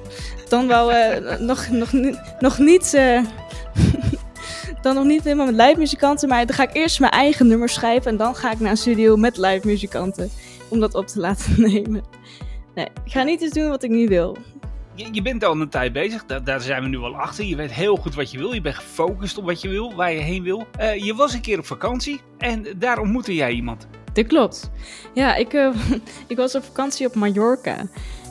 Dan 0.49 0.67
wel 0.67 0.93
eh, 0.93 1.39
nog, 1.49 1.69
nog, 1.69 1.93
nog 2.39 2.59
niet. 2.59 2.95
eh, 2.95 3.23
dan 4.83 4.95
nog 4.95 5.05
niet 5.05 5.25
helemaal 5.25 5.47
met 5.53 5.67
live 5.67 5.79
muzikanten, 5.79 6.29
maar 6.29 6.47
dan 6.47 6.57
ga 6.57 6.63
ik 6.63 6.75
eerst 6.75 7.01
mijn 7.01 7.13
eigen 7.13 7.47
nummer 7.47 7.69
schrijven 7.69 8.11
en 8.11 8.17
dan 8.17 8.35
ga 8.35 8.53
ik 8.53 8.61
naar 8.61 8.71
een 8.71 8.77
studio 8.77 9.17
met 9.17 9.37
live 9.37 9.67
muzikanten 9.67 10.31
om 10.69 10.81
dat 10.81 10.95
op 10.95 11.07
te 11.07 11.21
laten 11.21 11.61
nemen. 11.73 12.05
Nee, 12.75 12.89
ik 13.05 13.13
ga 13.13 13.23
niet 13.23 13.43
eens 13.43 13.53
doen 13.53 13.69
wat 13.69 13.83
ik 13.83 13.91
niet 13.91 14.09
wil. 14.09 14.37
Je, 14.95 15.09
je 15.13 15.23
bent 15.23 15.45
al 15.45 15.61
een 15.61 15.69
tijd 15.69 15.93
bezig, 15.93 16.25
daar, 16.27 16.45
daar 16.45 16.61
zijn 16.61 16.83
we 16.83 16.89
nu 16.89 16.99
al 16.99 17.17
achter. 17.17 17.45
Je 17.45 17.57
weet 17.57 17.73
heel 17.73 17.97
goed 17.97 18.15
wat 18.15 18.31
je 18.31 18.39
wil, 18.39 18.53
je 18.53 18.61
bent 18.61 18.75
gefocust 18.75 19.39
op 19.39 19.45
wat 19.45 19.61
je 19.61 19.69
wil, 19.69 19.95
waar 19.95 20.13
je 20.13 20.21
heen 20.21 20.43
wil. 20.43 20.67
Je 20.97 21.15
was 21.15 21.33
een 21.35 21.41
keer 21.41 21.59
op 21.59 21.67
vakantie 21.67 22.21
en 22.39 22.67
daar 22.77 22.99
ontmoette 22.99 23.35
jij 23.35 23.53
iemand. 23.53 23.89
Dit 24.19 24.27
klopt. 24.27 24.71
Ja, 25.15 25.35
ik, 25.35 25.53
eh, 25.53 25.71
ik 26.27 26.37
was 26.37 26.55
op 26.55 26.65
vakantie 26.65 27.07
op 27.07 27.15
Mallorca. 27.15 27.77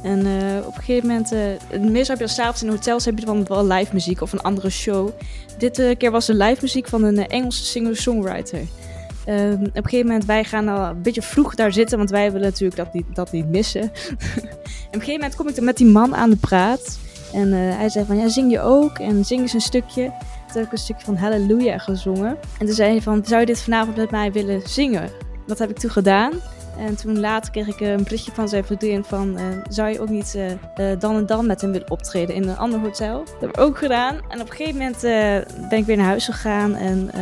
En 0.03 0.25
eh, 0.25 0.65
op 0.67 0.75
een 0.75 0.83
gegeven 0.83 1.07
moment, 1.07 1.31
eh 1.31 1.79
meestal 1.79 2.15
heb 2.17 2.27
je 2.27 2.33
s'avonds 2.33 2.63
in 2.63 2.69
hotels 2.69 3.05
heb 3.05 3.19
je 3.19 3.25
dan 3.25 3.45
wel 3.47 3.67
live 3.67 3.93
muziek 3.93 4.21
of 4.21 4.33
een 4.33 4.41
andere 4.41 4.69
show. 4.69 5.09
Dit 5.57 5.95
keer 5.97 6.11
was 6.11 6.27
er 6.27 6.35
live 6.35 6.57
muziek 6.61 6.87
van 6.87 7.03
een 7.03 7.27
Engelse 7.27 7.65
singer-songwriter. 7.65 8.59
Ehm, 9.25 9.53
op 9.53 9.75
een 9.75 9.83
gegeven 9.83 10.05
moment, 10.05 10.25
wij 10.25 10.43
gaan 10.43 10.67
al 10.67 10.89
een 10.89 11.01
beetje 11.01 11.21
vroeg 11.21 11.55
daar 11.55 11.73
zitten, 11.73 11.97
want 11.97 12.09
wij 12.09 12.31
willen 12.31 12.47
natuurlijk 12.47 12.77
dat 12.77 12.93
niet, 12.93 13.05
dat 13.13 13.31
niet 13.31 13.49
missen. 13.49 13.81
en 13.81 13.89
op 13.89 13.91
een 14.91 14.99
gegeven 14.99 15.13
moment 15.13 15.35
kom 15.35 15.47
ik 15.47 15.61
met 15.61 15.77
die 15.77 15.87
man 15.87 16.15
aan 16.15 16.29
de 16.29 16.35
praat. 16.35 16.99
En 17.33 17.51
hij 17.51 17.89
zei 17.89 18.05
van, 18.05 18.17
ja, 18.17 18.29
zing 18.29 18.51
je 18.51 18.59
ook? 18.59 18.99
En 18.99 19.25
zing 19.25 19.41
eens 19.41 19.53
een 19.53 19.61
stukje. 19.61 20.03
Toen 20.03 20.57
heb 20.61 20.65
ik 20.65 20.71
een 20.71 20.77
stukje 20.77 21.05
van 21.05 21.15
Hallelujah 21.15 21.79
gezongen. 21.79 22.37
En 22.59 22.65
toen 22.65 22.75
zei 22.75 22.91
hij 22.91 23.01
van, 23.01 23.25
zou 23.25 23.39
je 23.39 23.45
dit 23.45 23.61
vanavond 23.61 23.97
met 23.97 24.11
mij 24.11 24.31
willen 24.31 24.61
zingen? 24.69 25.09
Dat 25.47 25.59
heb 25.59 25.69
ik 25.69 25.77
toen 25.79 25.89
gedaan. 25.89 26.31
En 26.77 26.95
toen 26.95 27.19
later 27.19 27.51
kreeg 27.51 27.67
ik 27.67 27.79
een 27.79 28.03
berichtje 28.03 28.31
van 28.31 28.49
zijn 28.49 28.65
vriendin 28.65 29.03
van... 29.03 29.37
eh, 29.37 29.43
zou 29.69 29.89
je 29.89 30.01
ook 30.01 30.09
niet 30.09 30.35
eh, 30.35 30.51
eh, 30.91 30.99
dan 30.99 31.15
en 31.15 31.25
dan 31.25 31.45
met 31.45 31.61
hem 31.61 31.71
willen 31.71 31.91
optreden 31.91 32.35
in 32.35 32.47
een 32.47 32.57
ander 32.57 32.79
hotel? 32.79 33.23
Dat 33.23 33.35
heb 33.39 33.49
ik 33.49 33.57
ook 33.59 33.77
gedaan. 33.77 34.15
En 34.29 34.41
op 34.41 34.49
een 34.49 34.55
gegeven 34.55 34.77
moment 34.77 35.03
eh, 35.03 35.69
ben 35.69 35.79
ik 35.79 35.85
weer 35.85 35.97
naar 35.97 36.05
huis 36.05 36.25
gegaan. 36.25 36.75
En 36.75 37.09
eh, 37.13 37.21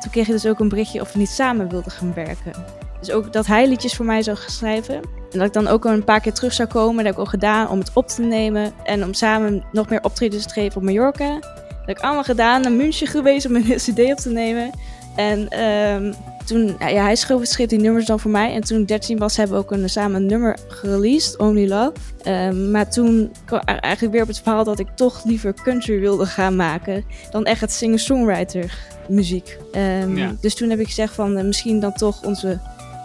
toen 0.00 0.10
kreeg 0.10 0.26
ik 0.26 0.32
dus 0.32 0.46
ook 0.46 0.58
een 0.60 0.68
berichtje 0.68 1.00
of 1.00 1.12
we 1.12 1.18
niet 1.18 1.28
samen 1.28 1.68
wilden 1.68 1.92
gaan 1.92 2.14
werken. 2.14 2.52
Dus 3.00 3.10
ook 3.10 3.32
dat 3.32 3.46
hij 3.46 3.68
liedjes 3.68 3.94
voor 3.96 4.06
mij 4.06 4.22
zou 4.22 4.36
schrijven. 4.46 4.94
En 4.94 5.38
dat 5.38 5.46
ik 5.46 5.52
dan 5.52 5.68
ook 5.68 5.86
al 5.86 5.92
een 5.92 6.04
paar 6.04 6.20
keer 6.20 6.32
terug 6.32 6.52
zou 6.52 6.68
komen. 6.68 6.96
Dat 6.96 7.04
heb 7.04 7.14
ik 7.14 7.20
ook 7.20 7.28
gedaan 7.28 7.68
om 7.68 7.78
het 7.78 7.90
op 7.94 8.08
te 8.08 8.22
nemen. 8.22 8.72
En 8.84 9.04
om 9.04 9.14
samen 9.14 9.64
nog 9.72 9.88
meer 9.88 10.02
optredens 10.02 10.46
te 10.46 10.52
geven 10.52 10.76
op 10.76 10.82
Mallorca. 10.82 11.38
Dat 11.40 11.86
heb 11.86 11.96
ik 11.96 12.02
allemaal 12.02 12.24
gedaan. 12.24 12.60
Naar 12.60 12.72
München 12.72 13.06
geweest 13.06 13.46
om 13.46 13.56
een 13.56 13.74
cd 13.86 13.98
op 13.98 14.18
te 14.18 14.30
nemen. 14.30 14.70
En 15.16 15.48
ehm, 15.48 16.12
toen, 16.44 16.76
ja, 16.78 17.02
hij 17.02 17.16
schreef, 17.16 17.46
schreef 17.46 17.68
die 17.68 17.78
nummers 17.80 18.06
dan 18.06 18.20
voor 18.20 18.30
mij. 18.30 18.54
En 18.54 18.60
toen 18.60 18.80
ik 18.80 18.88
13 18.88 19.18
was, 19.18 19.36
hebben 19.36 19.56
we 19.56 19.62
ook 19.62 19.70
een, 19.70 19.90
samen 19.90 20.20
een 20.20 20.26
nummer 20.26 20.58
gereleased, 20.68 21.38
Only 21.38 21.68
Love. 21.68 21.92
Ehm, 22.22 22.70
maar 22.70 22.90
toen 22.90 23.32
kwam 23.44 23.60
eigenlijk 23.60 24.12
weer 24.12 24.22
op 24.22 24.28
het 24.28 24.40
verhaal 24.40 24.64
dat 24.64 24.78
ik 24.78 24.88
toch 24.96 25.24
liever 25.24 25.54
country 25.54 26.00
wilde 26.00 26.26
gaan 26.26 26.56
maken. 26.56 27.04
Dan 27.30 27.44
echt 27.44 27.60
het 27.60 27.72
singer-songwriter 27.72 28.78
muziek. 29.08 29.58
Ehm, 29.72 30.16
Ja. 30.16 30.34
Dus 30.40 30.54
toen 30.54 30.70
heb 30.70 30.78
ik 30.78 30.86
gezegd 30.86 31.14
van 31.14 31.36
eh, 31.36 31.44
misschien 31.44 31.80
dan 31.80 31.92
toch 31.92 32.24
onze 32.24 32.60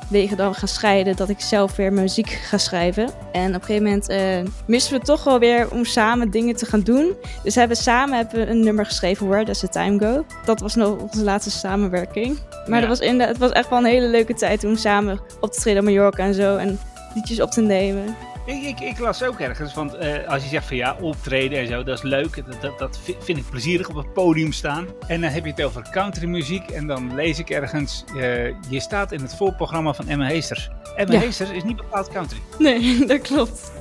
wegen 0.08 0.38
dan 0.38 0.56
gaan 0.56 0.68
scheiden. 0.68 1.16
Dat 1.16 1.30
ik 1.30 1.40
zelf 1.40 1.76
weer 1.76 1.94
muziek 1.94 2.30
ga 2.30 2.58
schrijven. 2.58 3.10
En 3.32 3.48
op 3.48 3.54
een 3.62 3.62
gegeven 3.62 3.84
moment 3.84 4.10
eh, 4.10 4.20
misten 4.66 5.00
we 5.00 5.06
toch 5.06 5.24
wel 5.24 5.40
weer 5.40 5.72
om 5.72 5.86
samen 5.86 6.30
dingen 6.32 6.56
te 6.56 6.66
gaan 6.66 6.82
doen. 6.82 7.14
Dus 7.44 7.56
hebben 7.56 7.78
we 7.78 7.84
samen 7.84 8.18
hebben 8.18 8.40
we 8.40 8.52
een 8.52 8.60
nummer 8.64 8.86
geschreven, 8.86 9.28
Where 9.28 9.46
Does 9.46 9.60
the 9.60 9.70
Time 9.70 10.00
Go? 10.00 10.26
Dat 10.46 10.60
was 10.60 10.76
nog 10.76 10.98
onze 11.02 11.24
laatste 11.24 11.52
samenwerking. 11.52 12.38
Maar 12.68 12.76
Ja. 12.76 12.88
dat 12.88 12.90
was 12.90 13.00
inderdaad, 13.00 13.28
het 13.28 13.38
was 13.38 13.52
echt 13.52 13.70
wel 13.70 13.80
een 13.80 13.86
hele 13.86 14.08
leuke 14.08 14.34
tijd 14.34 14.64
om 14.64 14.76
samen 14.76 15.20
op 15.40 15.52
te 15.52 15.60
treden 15.60 15.80
op 15.82 15.88
Mallorca 15.88 16.24
en 16.24 16.34
zo. 16.34 16.56
En 16.58 16.80
liedjes 17.14 17.42
op 17.42 17.52
te 17.52 17.62
nemen. 17.62 18.16
Ik, 18.48 18.64
ik, 18.64 18.80
ik 18.80 19.00
las 19.00 19.24
ook 19.24 19.40
ergens, 19.40 19.74
want 19.74 19.94
eh, 19.96 20.28
als 20.28 20.44
je 20.44 20.50
zegt 20.50 20.66
van 20.68 20.78
ja, 20.78 20.98
optreden 21.02 21.60
en 21.60 21.68
zo, 21.68 21.84
dat 21.84 21.98
is 21.98 22.04
leuk. 22.04 22.36
Dat, 22.46 22.62
dat, 22.62 22.80
dat 22.80 23.00
vi- 23.04 23.16
vind 23.20 23.38
ik 23.38 23.50
plezierig 23.50 23.90
op 23.90 23.96
het 23.96 24.14
podium 24.14 24.52
staan. 24.52 24.88
En 25.08 25.22
dan 25.22 25.30
heb 25.30 25.46
je 25.46 25.52
het 25.52 25.64
over 25.64 25.88
countrymuziek 25.92 26.70
en 26.70 26.88
dan 26.88 27.16
lees 27.16 27.40
ik 27.40 27.50
ergens, 27.50 28.04
eh, 28.18 28.46
je 28.70 28.80
staat 28.80 29.12
in 29.12 29.22
het 29.22 29.36
voorprogramma 29.36 29.94
van 29.94 30.08
Emma 30.08 30.26
Heesters. 30.26 30.70
Emma 30.96 31.14
Ja. 31.14 31.20
Heesters 31.20 31.50
is 31.50 31.64
niet 31.64 31.76
bepaald 31.78 32.08
country. 32.10 32.40
Nee, 32.60 32.98
dat 33.06 33.22
klopt. 33.22 33.72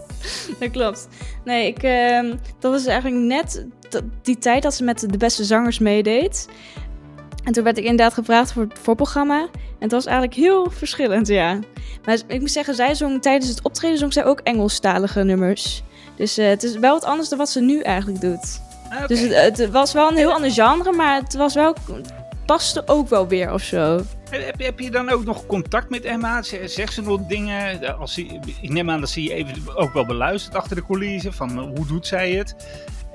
Dat 0.59 0.71
klopt. 0.71 1.09
Nee, 1.45 1.67
ik, 1.67 1.83
ehm, 1.83 2.35
dat 2.59 2.73
was 2.73 2.87
eigenlijk 2.87 3.23
net 3.25 3.67
die 4.23 4.39
tijd 4.39 4.63
dat 4.63 4.75
ze 4.75 4.85
met 4.85 5.01
de 5.11 5.17
beste 5.19 5.45
zangers 5.45 5.79
meedeed. 5.79 6.49
En 7.47 7.53
toen 7.53 7.65
werd 7.65 7.79
ik 7.79 7.85
inderdaad 7.85 8.15
gevraagd 8.15 8.53
voor 8.53 8.63
het 8.63 8.79
voorprogramma. 8.83 9.41
En 9.41 9.79
het 9.79 9.93
was 9.93 10.05
eigenlijk 10.07 10.37
heel 10.37 10.71
verschillend, 10.71 11.27
ja. 11.27 11.59
Maar 12.05 12.21
ik 12.27 12.41
moet 12.41 12.51
zeggen, 12.51 12.75
zij 12.75 12.95
zong 12.95 13.23
tijdens 13.23 13.51
het 13.51 13.63
optreden 13.63 13.99
zong 13.99 14.13
zij 14.13 14.25
ook 14.25 14.41
Engelstalige 14.41 15.23
nummers. 15.25 15.83
Dus 16.17 16.39
eh, 16.39 16.49
het 16.49 16.63
is 16.63 16.77
wel 16.79 16.93
wat 16.93 17.05
anders 17.05 17.29
dan 17.29 17.39
wat 17.39 17.49
ze 17.51 17.61
nu 17.61 17.81
eigenlijk 17.81 18.21
doet. 18.21 18.61
Ah. 18.91 19.07
Dus 19.07 19.21
het, 19.21 19.59
het 19.59 19.71
was 19.71 19.93
wel 19.93 20.11
een 20.11 20.17
heel 20.17 20.33
ander 20.33 20.51
genre, 20.51 20.93
maar 20.93 21.23
het 21.23 21.35
was 21.35 21.55
wel, 21.55 21.75
paste 22.47 22.83
ook 22.87 23.09
wel 23.09 23.29
weer 23.29 23.53
of 23.53 23.63
zo. 23.63 24.01
Heb, 24.31 24.61
heb- 24.61 24.79
je 24.81 24.91
dan 24.91 25.11
ook 25.11 25.25
nog 25.25 25.47
contact 25.47 25.91
met 25.91 26.05
Emma? 26.05 26.43
Zegt 26.65 26.93
ze 26.93 27.03
nog 27.03 27.21
dingen? 27.27 27.99
Als 27.99 28.15
ze, 28.15 28.41
ik 28.61 28.71
neem 28.71 28.91
aan 28.91 29.01
dat 29.01 29.11
ze 29.11 29.23
je 29.23 29.35
even 29.35 29.77
ook 29.77 29.93
wel 29.93 30.07
beluistert 30.07 30.55
achter 30.57 30.77
de 30.77 30.87
coulissen. 30.87 31.33
Van 31.33 31.51
eh, 31.51 31.65
hoe 31.77 31.87
doet 31.87 32.07
zij 32.07 32.31
het? 32.33 32.55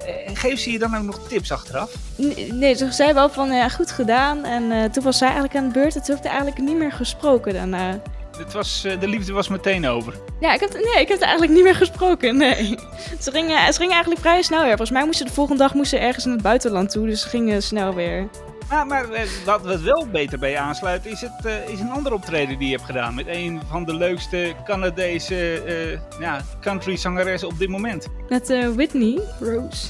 Eh, 0.06 0.36
Geeft 0.36 0.62
ze 0.62 0.72
je 0.72 0.80
dan 0.80 0.96
ook 0.98 1.04
nog 1.04 1.20
tips 1.28 1.52
achteraf? 1.52 1.92
Nee, 2.16 2.54
Nee, 2.54 2.74
ze 2.76 2.92
zei 2.92 3.14
wel 3.14 3.30
van 3.30 3.52
ja, 3.52 3.70
goed 3.70 3.92
gedaan. 3.92 4.46
En 4.46 4.72
eh, 4.72 4.84
toen 4.84 5.04
was 5.04 5.18
zij 5.18 5.28
eigenlijk 5.28 5.58
aan 5.58 5.68
de 5.68 5.74
beurt. 5.74 5.96
En 5.96 6.02
toen 6.04 6.16
heb 6.16 6.24
ik 6.26 6.30
eigenlijk 6.32 6.62
niet 6.62 6.78
meer 6.78 6.92
gesproken 6.92 7.54
daarna. 7.54 8.02
Het 8.38 8.54
was, 8.54 8.84
eh, 8.86 9.00
de 9.00 9.08
liefde 9.08 9.34
was 9.34 9.48
meteen 9.48 9.88
over. 9.88 10.14
Ja, 10.40 10.54
ik 10.54 10.60
heb, 10.60 10.74
nee, 10.74 11.02
ik 11.02 11.08
heb 11.08 11.18
er 11.18 11.24
eigenlijk 11.24 11.54
niet 11.54 11.64
meer 11.64 11.76
gesproken. 11.76 12.38
Nee. 12.38 12.78
Ze 13.20 13.32
gingen, 13.32 13.74
ze 13.74 13.80
gingen 13.80 13.92
eigenlijk 13.94 14.22
vrij 14.22 14.42
snel 14.42 14.60
weer. 14.60 14.70
Volgens 14.70 14.92
mij 14.92 15.06
moesten 15.06 15.26
de 15.26 15.34
volgende 15.34 15.62
dag 15.62 15.74
moesten 15.74 15.98
ze 16.00 16.06
ergens 16.06 16.26
in 16.26 16.32
het 16.32 16.42
buitenland 16.42 16.90
toe. 16.90 17.06
Dus 17.06 17.22
ze 17.22 17.30
gingen 17.30 17.64
snel 17.64 17.94
weer. 17.94 18.28
Maar, 18.72 18.88
maar 18.88 19.12
eh, 19.12 19.30
wat, 19.46 19.62
wat 19.62 19.82
wel 19.82 20.08
beter 20.12 20.40
bij 20.40 20.50
je 20.50 20.58
aansluit, 20.58 21.06
is, 21.06 21.22
het, 21.22 21.46
eh, 21.46 21.70
is 21.70 21.80
een 21.80 21.92
ander 21.92 22.14
optreden 22.14 22.58
die 22.58 22.68
je 22.68 22.76
hebt 22.76 22.86
gedaan. 22.86 23.16
Met 23.16 23.28
een 23.28 23.62
van 23.68 23.86
de 23.86 23.94
leukste 23.94 24.54
Canadese 24.66 25.62
eh, 25.62 26.20
ja, 26.20 26.42
country 26.62 26.98
zangeressen 26.98 27.48
op 27.48 27.60
dit 27.60 27.70
moment. 27.70 28.08
Met 28.30 28.74
Whitney 28.76 29.20
Rose. 29.40 29.88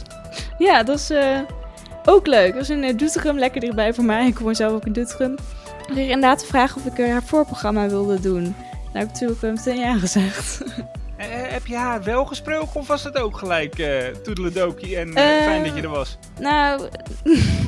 Ja, 0.58 0.84
dat 0.84 1.00
is 1.00 1.12
ook 2.06 2.28
leuk. 2.28 2.48
Dat 2.48 2.68
was 2.68 2.70
in 2.70 2.98
Doetinchem, 2.98 3.38
lekker 3.38 3.62
dichtbij 3.62 3.94
voor 3.94 4.04
mij. 4.04 4.28
Ik 4.28 4.40
woon 4.40 4.56
zelf 4.56 4.74
ook 4.74 4.86
in 4.86 4.94
Doetinchem. 4.94 5.32
Ik 5.32 5.88
kreeg 5.88 6.10
inderdaad 6.10 6.40
de 6.40 6.46
vraag 6.46 6.76
of 6.76 6.86
ik 6.86 7.06
haar 7.06 7.24
voorprogramma 7.24 7.88
wilde 7.88 8.20
doen. 8.20 8.44
Nou, 8.44 8.54
heb 8.94 9.04
ik 9.04 9.12
natuurlijk 9.12 9.42
meteen 9.42 9.80
ja 9.80 9.98
gezegd. 9.98 10.64
Heb 11.28 11.66
je 11.66 11.76
haar 11.76 12.04
wel 12.04 12.26
gesproken 12.26 12.80
of 12.80 12.88
was 12.88 13.04
het 13.04 13.18
ook 13.18 13.38
gelijk 13.38 13.80
eh 13.80 14.08
toedeledokie 14.24 14.98
en 14.98 15.14
fijn 15.14 15.64
dat 15.64 15.76
je 15.76 15.82
er 15.82 15.90
was? 15.90 16.18
Nou, 16.40 16.90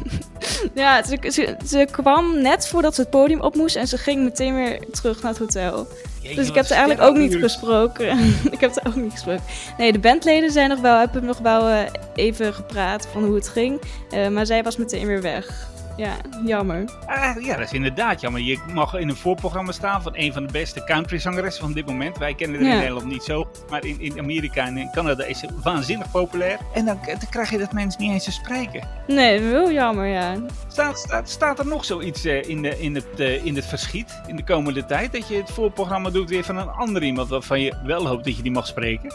ja, 0.73 1.03
ze, 1.03 1.17
ze, 1.31 1.55
ze 1.65 1.87
kwam 1.91 2.41
net 2.41 2.67
voordat 2.67 2.95
ze 2.95 3.01
het 3.01 3.09
podium 3.09 3.41
op 3.41 3.55
moest 3.55 3.75
en 3.75 3.87
ze 3.87 3.97
ging 3.97 4.23
meteen 4.23 4.55
weer 4.55 4.79
terug 4.91 5.21
naar 5.21 5.31
het 5.31 5.39
hotel. 5.39 5.87
Jeetje, 6.21 6.35
Dus 6.35 6.47
ik 6.47 6.55
heb 6.55 6.65
er 6.65 6.71
eigenlijk 6.71 7.01
ook 7.01 7.17
niet 7.17 7.35
gesproken. 7.35 8.17
ik 8.51 8.59
heb 8.59 8.75
er 8.75 8.87
ook 8.87 8.95
niet 8.95 9.11
gesproken. 9.11 9.43
Nee, 9.77 9.91
de 9.91 9.99
bandleden 9.99 10.51
zijn 10.51 10.69
nog 10.69 10.79
wel, 10.79 10.97
hebben 10.97 11.25
nog 11.25 11.37
wel 11.37 11.67
eh, 11.67 11.79
even 12.15 12.53
gepraat 12.53 13.07
van 13.11 13.23
hoe 13.23 13.35
het 13.35 13.47
ging. 13.47 13.81
Eh, 14.09 14.27
maar 14.27 14.45
zij 14.45 14.63
was 14.63 14.77
meteen 14.77 15.07
weer 15.07 15.21
weg. 15.21 15.71
Ja, 15.97 16.15
jammer. 16.45 16.85
Ah, 17.05 17.43
ja, 17.43 17.55
dat 17.57 17.65
is 17.65 17.73
inderdaad 17.73 18.21
jammer. 18.21 18.41
Je 18.41 18.59
mag 18.73 18.93
in 18.93 19.09
een 19.09 19.15
voorprogramma 19.15 19.71
staan 19.71 20.01
van 20.01 20.11
een 20.15 20.33
van 20.33 20.45
de 20.45 20.51
beste 20.51 20.83
countryzangeressen 20.83 21.63
van 21.63 21.73
dit 21.73 21.85
moment. 21.85 22.17
Wij 22.17 22.33
kennen 22.33 22.59
er 22.61 22.67
in. 22.67 22.77
Nederland 22.77 23.05
niet 23.05 23.23
zo, 23.23 23.47
maar 23.69 23.85
in, 23.85 24.01
in 24.01 24.19
Amerika 24.19 24.65
en 24.65 24.77
in 24.77 24.89
Canada 24.91 25.23
is 25.23 25.39
ze 25.39 25.47
waanzinnig 25.63 26.11
populair. 26.11 26.57
En 26.73 26.85
dan, 26.85 26.99
dan 27.05 27.29
krijg 27.29 27.49
je 27.49 27.57
dat 27.57 27.73
mensen 27.73 28.01
niet 28.01 28.11
eens 28.11 28.23
te 28.23 28.31
spreken. 28.31 28.87
Nee, 29.07 29.39
wel 29.41 29.71
jammer, 29.71 30.05
ja. 30.07 30.35
Staat, 30.67 30.97
staat, 30.99 31.29
staat 31.29 31.59
er 31.59 31.65
nog 31.67 31.85
zoiets 31.85 32.25
eh, 32.25 32.43
in, 32.49 32.61
de, 32.61 32.79
in, 32.79 32.95
het, 32.95 33.19
eh, 33.19 33.45
in 33.45 33.55
het 33.55 33.65
verschiet 33.65 34.21
in 34.27 34.35
de 34.35 34.43
komende 34.43 34.85
tijd? 34.85 35.11
Dat 35.11 35.27
je 35.27 35.35
het 35.35 35.51
voorprogramma 35.51 36.09
doet 36.09 36.29
weer 36.29 36.43
van 36.43 36.57
een 36.57 36.69
ander 36.69 37.03
iemand 37.03 37.29
waarvan 37.29 37.59
je 37.61 37.73
wel 37.83 38.07
hoopt 38.07 38.25
dat 38.25 38.35
je 38.37 38.43
die 38.43 38.51
mag 38.51 38.67
spreken? 38.67 39.13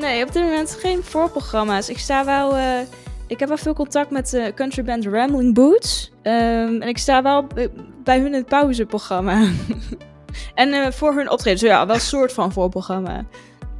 Nee, 0.00 0.24
op 0.24 0.32
dit 0.32 0.42
moment 0.42 0.76
geen 0.80 1.02
voorprogramma's. 1.02 1.88
Ik 1.88 1.98
sta 1.98 2.24
wel. 2.24 2.56
eh, 2.56 2.64
ik 3.28 3.38
heb 3.38 3.48
wel 3.48 3.58
veel 3.58 3.74
contact 3.74 4.10
met 4.10 4.30
de 4.30 4.52
countryband 4.54 5.04
Rambling 5.04 5.54
Boots. 5.54 6.12
Ehm, 6.22 6.82
en 6.82 6.88
ik 6.88 6.98
sta 6.98 7.22
wel 7.22 7.46
bij 8.04 8.18
hun 8.18 8.26
in 8.26 8.32
het 8.32 8.46
pauzeprogramma. 8.46 9.48
en 10.54 10.72
eh, 10.72 10.90
voor 10.90 11.14
hun 11.14 11.30
optreden. 11.30 11.60
Dus 11.60 11.68
ja, 11.68 11.86
wel 11.86 11.94
een 11.94 12.00
soort 12.16 12.32
van 12.32 12.52
voorprogramma. 12.52 13.24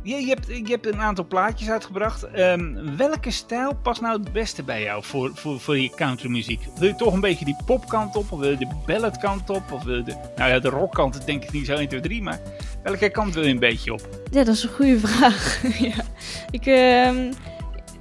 Je, 0.03 0.17
je, 0.17 0.27
hebt, 0.27 0.47
je 0.47 0.71
hebt 0.71 0.87
een 0.87 1.01
aantal 1.01 1.27
plaatjes 1.27 1.71
uitgebracht. 1.71 2.23
Ehm, 2.23 2.97
welke 2.97 3.31
stijl 3.31 3.75
past 3.83 4.01
nou 4.01 4.23
het 4.23 4.33
beste 4.33 4.63
bij 4.63 4.83
jou 4.83 5.05
voor, 5.05 5.31
voor, 5.35 5.61
voor 5.61 5.79
je 5.79 5.91
countrymuziek? 5.91 6.61
Wil 6.79 6.89
je 6.89 6.95
toch 6.95 7.13
een 7.13 7.21
beetje 7.21 7.45
die 7.45 7.57
popkant 7.67 8.17
op? 8.17 8.33
Of 8.33 8.39
wil 8.39 8.51
je 8.51 8.57
de 8.57 8.69
balladkant 8.87 9.51
op? 9.51 9.73
Of 9.73 9.83
wil 9.83 9.97
je 9.97 10.03
de, 10.03 10.15
nou 10.37 10.51
ja, 10.51 10.59
de 10.59 10.69
rockkant 10.69 11.27
denk 11.27 11.45
ik 11.45 11.53
niet 11.53 11.67
zo 11.67 11.75
1, 11.75 11.89
2, 11.89 12.01
3. 12.01 12.23
Maar 12.23 12.41
welke 12.83 13.11
kant 13.11 13.35
wil 13.35 13.45
je 13.45 13.51
een 13.51 13.59
beetje 13.59 13.93
op? 13.93 14.09
Ja, 14.31 14.45
dat 14.45 14.55
is 14.55 14.63
een 14.63 14.71
goede 14.71 14.99
vraag. 14.99 15.63
ja. 15.91 16.05
ik, 16.51 16.67
ehm, 16.67 17.33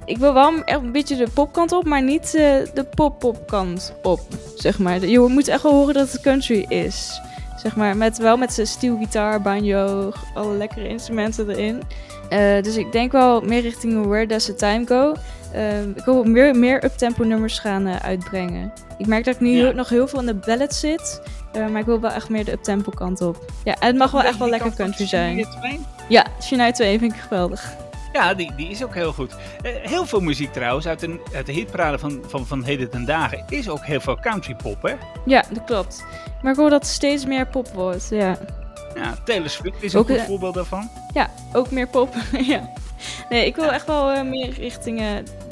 ik 0.08 0.18
wil 0.18 0.34
wel 0.34 0.52
echt 0.64 0.80
een 0.80 0.92
beetje 0.92 1.16
de 1.16 1.28
popkant 1.34 1.72
op, 1.72 1.84
maar 1.84 2.02
niet 2.02 2.24
eh, 2.34 2.54
de 2.74 2.86
pop-popkant 2.94 3.92
op, 4.02 4.20
zeg 4.56 4.78
maar. 4.78 5.06
Je 5.06 5.18
moet 5.18 5.48
echt 5.48 5.62
wel 5.62 5.72
horen 5.72 5.94
dat 5.94 6.12
het 6.12 6.20
country 6.20 6.64
is. 6.68 7.20
Zeg 7.62 7.76
maar, 7.76 7.96
met, 7.96 8.18
wel 8.18 8.36
met 8.36 8.52
zijn 8.52 8.66
steelgitaar, 8.66 9.42
banjo, 9.42 10.12
alle 10.34 10.56
lekkere 10.56 10.88
instrumenten 10.88 11.50
erin. 11.50 11.82
Eh, 12.28 12.62
dus 12.62 12.76
ik 12.76 12.92
denk 12.92 13.12
wel 13.12 13.40
meer 13.40 13.60
richting 13.60 14.06
Where 14.06 14.26
Does 14.26 14.44
the 14.44 14.54
Time 14.54 14.86
Go. 14.86 15.14
Ehm, 15.52 15.90
ik 15.94 16.04
wil 16.04 16.24
meer, 16.24 16.56
meer 16.56 16.84
uptempo 16.84 17.24
nummers 17.24 17.58
gaan 17.58 17.86
eh, 17.86 17.96
uitbrengen. 17.96 18.72
Ik 18.98 19.06
merk 19.06 19.24
dat 19.24 19.34
ik 19.34 19.40
nu 19.40 19.50
Ja. 19.56 19.72
nog 19.72 19.88
heel 19.88 20.08
veel 20.08 20.20
in 20.20 20.26
de 20.26 20.34
ballad 20.34 20.74
zit. 20.74 21.20
eh, 21.52 21.66
maar 21.68 21.80
ik 21.80 21.86
wil 21.86 22.00
wel 22.00 22.10
echt 22.10 22.28
meer 22.28 22.44
de 22.44 22.52
uptempo 22.52 22.90
kant 22.94 23.20
op. 23.20 23.44
Ja, 23.64 23.74
en 23.80 23.86
het 23.86 23.96
mag 23.96 24.10
wel 24.10 24.22
echt 24.22 24.38
wel 24.38 24.48
lekker 24.48 24.74
country 24.74 25.06
zijn. 25.06 25.36
Shania 25.38 25.58
Twain? 25.58 25.86
Ja, 26.08 26.26
Shania 26.42 26.70
2 26.70 26.98
vind 26.98 27.12
ik 27.12 27.18
geweldig. 27.20 27.74
Ja, 28.12 28.34
die, 28.34 28.54
die 28.56 28.68
is 28.68 28.84
ook 28.84 28.94
heel 28.94 29.12
goed. 29.12 29.34
Eh, 29.62 29.72
heel 29.82 30.06
veel 30.06 30.20
muziek 30.20 30.52
trouwens 30.52 30.86
uit 30.86 31.00
de, 31.00 31.20
uit 31.34 31.46
de 31.46 31.52
hitparade 31.52 31.98
van, 31.98 32.22
van, 32.26 32.46
van 32.46 32.64
heden 32.64 32.90
ten 32.90 33.04
dagen 33.04 33.44
is 33.48 33.68
ook 33.68 33.84
heel 33.84 34.00
veel 34.00 34.18
country 34.20 34.54
pop, 34.54 34.82
hè? 34.82 34.94
Ja, 35.26 35.44
dat 35.52 35.64
klopt. 35.64 36.04
Maar 36.42 36.52
ik 36.52 36.58
hoor 36.58 36.70
dat 36.70 36.82
het 36.82 36.90
steeds 36.90 37.26
meer 37.26 37.46
pop 37.46 37.68
wordt. 37.68 38.08
Ja, 38.10 38.38
Ja, 38.94 39.14
Taylor 39.24 39.50
Swift 39.50 39.82
is 39.82 39.92
een 39.92 39.98
Ook, 40.00 40.06
goed 40.06 40.16
eh, 40.16 40.24
voorbeeld 40.24 40.54
daarvan. 40.54 40.90
ja 41.12 41.30
ook 41.52 41.70
meer 41.70 41.86
pop. 41.88 42.14
ja. 42.46 42.70
Nee, 43.28 43.46
ik 43.46 43.56
wil 43.56 43.72
echt 43.72 43.86
wel 43.86 44.10
eh, 44.10 44.22
meer 44.22 44.50
richting 44.50 45.02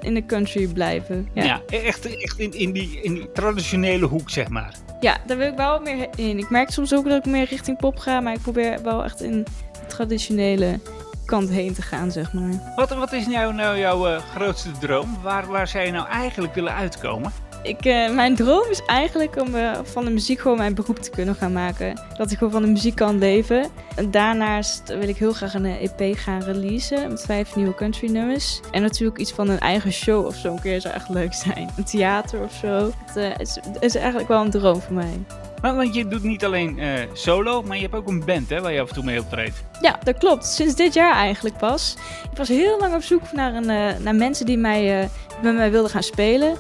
in 0.00 0.14
de 0.14 0.26
country 0.26 0.66
blijven. 0.66 1.28
Ja. 1.34 1.44
Ja, 1.44 1.60
echt, 1.66 2.06
echt 2.22 2.38
in, 2.38 2.52
in, 2.52 2.72
die, 2.72 3.00
in 3.02 3.14
die 3.14 3.32
traditionele 3.32 4.06
hoek, 4.06 4.30
zeg 4.30 4.48
maar. 4.48 4.74
ja, 5.00 5.16
daar 5.26 5.36
wil 5.36 5.48
ik 5.48 5.56
wel 5.56 5.80
meer 5.80 6.08
in. 6.16 6.38
Ik 6.38 6.50
merk 6.50 6.70
soms 6.70 6.94
ook 6.94 7.08
dat 7.08 7.26
ik 7.26 7.32
meer 7.32 7.44
richting 7.44 7.78
pop 7.78 7.98
ga, 7.98 8.20
maar 8.20 8.32
ik 8.32 8.40
probeer 8.42 8.82
wel 8.82 9.04
echt 9.04 9.22
in 9.22 9.44
de 9.72 9.86
traditionele 9.86 10.80
kant 11.26 11.48
heen 11.48 11.74
te 11.74 11.82
gaan, 11.82 12.10
zeg 12.10 12.32
maar. 12.32 12.72
Wat, 12.76 12.94
wat 12.94 13.12
is 13.12 13.26
nou, 13.26 13.54
nou 13.54 13.78
jouw 13.78 14.06
eh, 14.06 14.22
grootste 14.34 14.70
droom? 14.80 15.18
Waar, 15.22 15.46
waar 15.46 15.68
zou 15.68 15.84
je 15.84 15.92
nou 15.92 16.08
eigenlijk 16.08 16.54
willen 16.54 16.74
uitkomen? 16.74 17.32
Ik, 17.62 17.84
eh, 17.84 18.14
mijn 18.14 18.34
droom 18.34 18.70
is 18.70 18.84
eigenlijk 18.86 19.40
om 19.40 19.54
eh, 19.54 19.78
van 19.82 20.04
de 20.04 20.10
muziek 20.10 20.40
gewoon 20.40 20.56
mijn 20.56 20.74
beroep 20.74 20.98
te 20.98 21.10
kunnen 21.10 21.34
gaan 21.34 21.52
maken. 21.52 22.00
Dat 22.16 22.30
ik 22.30 22.38
gewoon 22.38 22.52
van 22.52 22.62
de 22.62 22.68
muziek 22.68 22.94
kan 22.94 23.18
leven. 23.18 23.68
En 23.96 24.10
daarnaast 24.10 24.88
wil 24.88 25.08
ik 25.08 25.16
heel 25.16 25.32
graag 25.32 25.54
een 25.54 25.64
EP 25.64 26.16
gaan 26.16 26.42
releasen 26.42 27.08
met 27.08 27.24
vijf 27.24 27.56
nieuwe 27.56 27.74
country 27.74 28.10
nummers. 28.10 28.60
En 28.70 28.82
natuurlijk 28.82 29.18
iets 29.18 29.32
van 29.32 29.48
een 29.48 29.58
eigen 29.58 29.92
show 29.92 30.26
of 30.26 30.36
zo 30.36 30.52
een 30.52 30.60
keer 30.60 30.80
zou 30.80 30.94
echt 30.94 31.08
leuk 31.08 31.34
zijn. 31.34 31.70
Een 31.76 31.84
theater 31.84 32.40
of 32.40 32.52
zo. 32.52 32.90
Het 33.06 33.40
is, 33.40 33.58
is 33.80 33.94
eigenlijk 33.94 34.28
wel 34.28 34.40
een 34.40 34.50
droom 34.50 34.80
voor 34.80 34.94
mij. 34.94 35.24
Want, 35.60 35.76
want 35.76 35.94
je 35.94 36.08
doet 36.08 36.22
niet 36.22 36.44
alleen 36.44 36.78
eh, 36.78 36.92
solo, 37.12 37.62
maar 37.62 37.76
je 37.76 37.82
hebt 37.82 37.94
ook 37.94 38.08
een 38.08 38.24
band 38.24 38.50
hè, 38.50 38.60
waar 38.60 38.72
je 38.72 38.80
af 38.80 38.88
en 38.88 38.94
toe 38.94 39.04
mee 39.04 39.20
optreedt. 39.20 39.64
Ja, 39.80 39.98
dat 40.04 40.18
klopt. 40.18 40.46
Sinds 40.46 40.74
dit 40.74 40.94
jaar 40.94 41.12
eigenlijk 41.14 41.56
pas. 41.56 41.96
Ik 42.30 42.36
was 42.36 42.48
heel 42.48 42.78
lang 42.78 42.94
op 42.94 43.02
zoek 43.02 43.32
naar, 43.32 43.54
een, 43.54 43.70
eh, 43.70 43.98
naar 43.98 44.14
mensen 44.14 44.46
die 44.46 44.58
mij, 44.58 45.00
eh, 45.00 45.08
met 45.42 45.54
mij 45.54 45.70
wilden 45.70 45.90
gaan 45.90 46.02
spelen. 46.02 46.56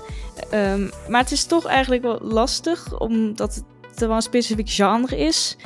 Ehm, 0.50 0.88
maar 1.08 1.20
het 1.20 1.30
is 1.30 1.44
toch 1.44 1.66
eigenlijk 1.66 2.02
wel 2.02 2.18
lastig, 2.22 2.98
omdat 2.98 3.54
het 3.90 4.00
wel 4.06 4.16
een 4.16 4.22
specifiek 4.22 4.70
genre 4.70 5.16
is. 5.16 5.56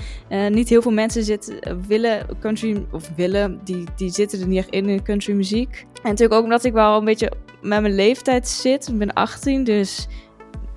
Niet 0.48 0.68
heel 0.68 0.82
veel 0.82 0.92
mensen 0.92 1.24
zitten, 1.24 1.84
willen 1.86 2.26
country, 2.40 2.86
of 2.92 3.10
willen, 3.16 3.60
die, 3.64 3.84
die 3.96 4.10
zitten 4.10 4.40
er 4.40 4.46
niet 4.46 4.58
echt 4.58 4.68
in, 4.68 4.88
in 4.88 5.02
country 5.02 5.32
muziek. 5.32 5.86
En 6.02 6.08
natuurlijk 6.08 6.32
ook 6.32 6.44
omdat 6.44 6.64
ik 6.64 6.72
wel 6.72 6.98
een 6.98 7.04
beetje 7.04 7.32
met 7.62 7.80
mijn 7.80 7.94
leeftijd 7.94 8.48
zit. 8.48 8.88
Ik 8.88 8.98
ben 8.98 9.12
18, 9.12 9.64
dus 9.64 10.06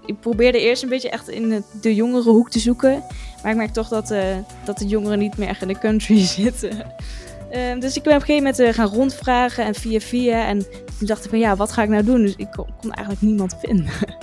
ik 0.05 0.19
probeerde 0.19 0.59
eerst 0.59 0.83
een 0.83 0.89
beetje 0.89 1.09
echt 1.09 1.29
in 1.29 1.63
de 1.81 1.95
jongere 1.95 2.29
hoek 2.29 2.49
te 2.49 2.59
zoeken. 2.59 3.03
Maar 3.41 3.51
ik 3.51 3.57
merk 3.57 3.73
toch 3.73 3.87
dat, 3.87 4.11
eh, 4.11 4.25
dat 4.63 4.77
de 4.77 4.85
jongeren 4.85 5.19
niet 5.19 5.37
meer 5.37 5.47
echt 5.47 5.61
in 5.61 5.67
de 5.67 5.79
country 5.79 6.25
zitten. 6.39 6.71
Ehm, 7.49 7.79
dus 7.79 7.95
ik 7.95 8.03
ben 8.03 8.13
op 8.13 8.19
een 8.19 8.25
gegeven 8.25 8.43
moment 8.43 8.59
eh, 8.59 8.73
gaan 8.73 8.87
rondvragen 8.87 9.65
en 9.65 9.75
via 9.75 9.99
via. 9.99 10.45
En 10.45 10.59
toen 10.97 11.07
dacht 11.07 11.23
ik 11.23 11.29
van 11.29 11.39
ja, 11.39 11.55
wat 11.55 11.71
ga 11.71 11.83
ik 11.83 11.89
nou 11.89 12.03
doen? 12.03 12.21
Dus 12.21 12.35
ik 12.35 12.51
kon, 12.51 12.91
eigenlijk 12.91 13.21
niemand 13.21 13.55
vinden. 13.61 13.91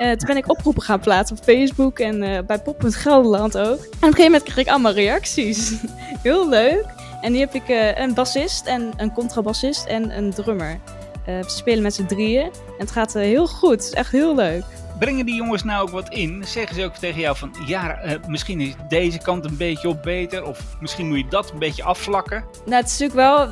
Eh, 0.00 0.08
toen 0.08 0.26
ben 0.26 0.36
ik 0.36 0.50
oproepen 0.50 0.82
gaan 0.82 1.00
plaatsen 1.00 1.36
op 1.36 1.42
Facebook 1.42 1.98
en 1.98 2.46
bij 2.46 2.58
Pop.Gelderland 2.58 2.94
Gelderland 2.94 3.58
ook. 3.58 3.64
En 3.66 3.86
op 3.86 3.92
een 3.92 4.00
gegeven 4.00 4.22
moment 4.22 4.42
kreeg 4.42 4.56
ik 4.56 4.68
allemaal 4.68 4.92
reacties. 4.92 5.72
Heel 6.22 6.48
leuk. 6.48 6.84
En 7.20 7.32
nu 7.32 7.38
heb 7.38 7.54
ik 7.54 7.94
een 7.96 8.14
bassist 8.14 8.66
en 8.66 8.90
een 8.96 9.12
contrabassist 9.12 9.86
en 9.86 10.16
een 10.16 10.30
drummer. 10.30 10.78
We 11.24 11.44
spelen 11.46 11.82
met 11.82 11.94
z'n 11.94 12.06
drieën. 12.06 12.42
En 12.42 12.50
het 12.78 12.90
gaat 12.90 13.12
heel 13.12 13.46
goed. 13.46 13.70
Het 13.70 13.82
is 13.82 13.92
echt 13.92 14.12
heel 14.12 14.34
leuk. 14.34 14.64
Brengen 15.00 15.26
die 15.26 15.34
jongens 15.34 15.64
nou 15.64 15.82
ook 15.82 15.90
wat 15.90 16.08
in? 16.08 16.44
Zeggen 16.46 16.74
ze 16.76 16.84
ook 16.84 16.94
tegen 16.94 17.20
jou 17.20 17.36
van, 17.36 17.54
ja, 17.66 18.00
eh, 18.00 18.16
misschien 18.26 18.60
is 18.60 18.74
deze 18.88 19.18
kant 19.18 19.44
een 19.44 19.56
beetje 19.56 19.88
op 19.88 20.02
beter, 20.02 20.44
of 20.44 20.76
misschien 20.80 21.08
moet 21.08 21.18
je 21.18 21.26
dat 21.28 21.50
een 21.50 21.58
beetje 21.58 21.82
afvlakken? 21.82 22.44
Nou, 22.64 22.82
het 22.82 22.90
is 22.90 22.98
natuurlijk 22.98 23.20
wel. 23.20 23.48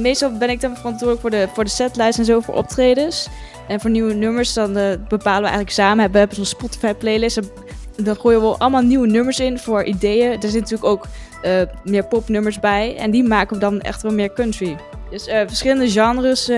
meestal 0.00 0.32
ben 0.38 0.50
ik 0.50 0.60
dan 0.60 0.76
verantwoordelijk 0.76 1.20
voor 1.20 1.30
de, 1.30 1.48
voor 1.54 1.64
de 1.64 1.70
setlijst 1.70 2.18
en 2.18 2.24
zo 2.24 2.40
voor 2.40 2.54
optredens. 2.54 3.28
En 3.68 3.80
voor 3.80 3.90
nieuwe 3.90 4.14
nummers, 4.14 4.52
dan 4.52 4.76
eh, 4.76 4.96
bepalen 5.08 5.40
we 5.42 5.48
eigenlijk 5.48 5.70
samen. 5.70 6.12
We 6.12 6.18
hebben 6.18 6.36
zo'n 6.36 6.44
Spotify-playlist. 6.44 7.36
en 7.36 7.50
Dan 7.96 8.16
gooien 8.16 8.40
we 8.40 8.46
allemaal 8.58 8.82
nieuwe 8.82 9.06
nummers 9.06 9.40
in 9.40 9.58
voor 9.58 9.84
ideeën. 9.84 10.26
Er 10.32 10.40
zitten 10.40 10.60
natuurlijk 10.60 10.90
ook 10.90 11.06
eh, 11.42 11.62
meer 11.84 12.04
popnummers 12.04 12.60
bij. 12.60 12.96
En 12.96 13.10
die 13.10 13.24
maken 13.24 13.54
we 13.54 13.60
dan 13.60 13.80
echt 13.80 14.02
wel 14.02 14.12
meer 14.12 14.32
country. 14.32 14.76
Dus 15.10 15.24
verschillende 15.24 15.90
genres 15.90 16.50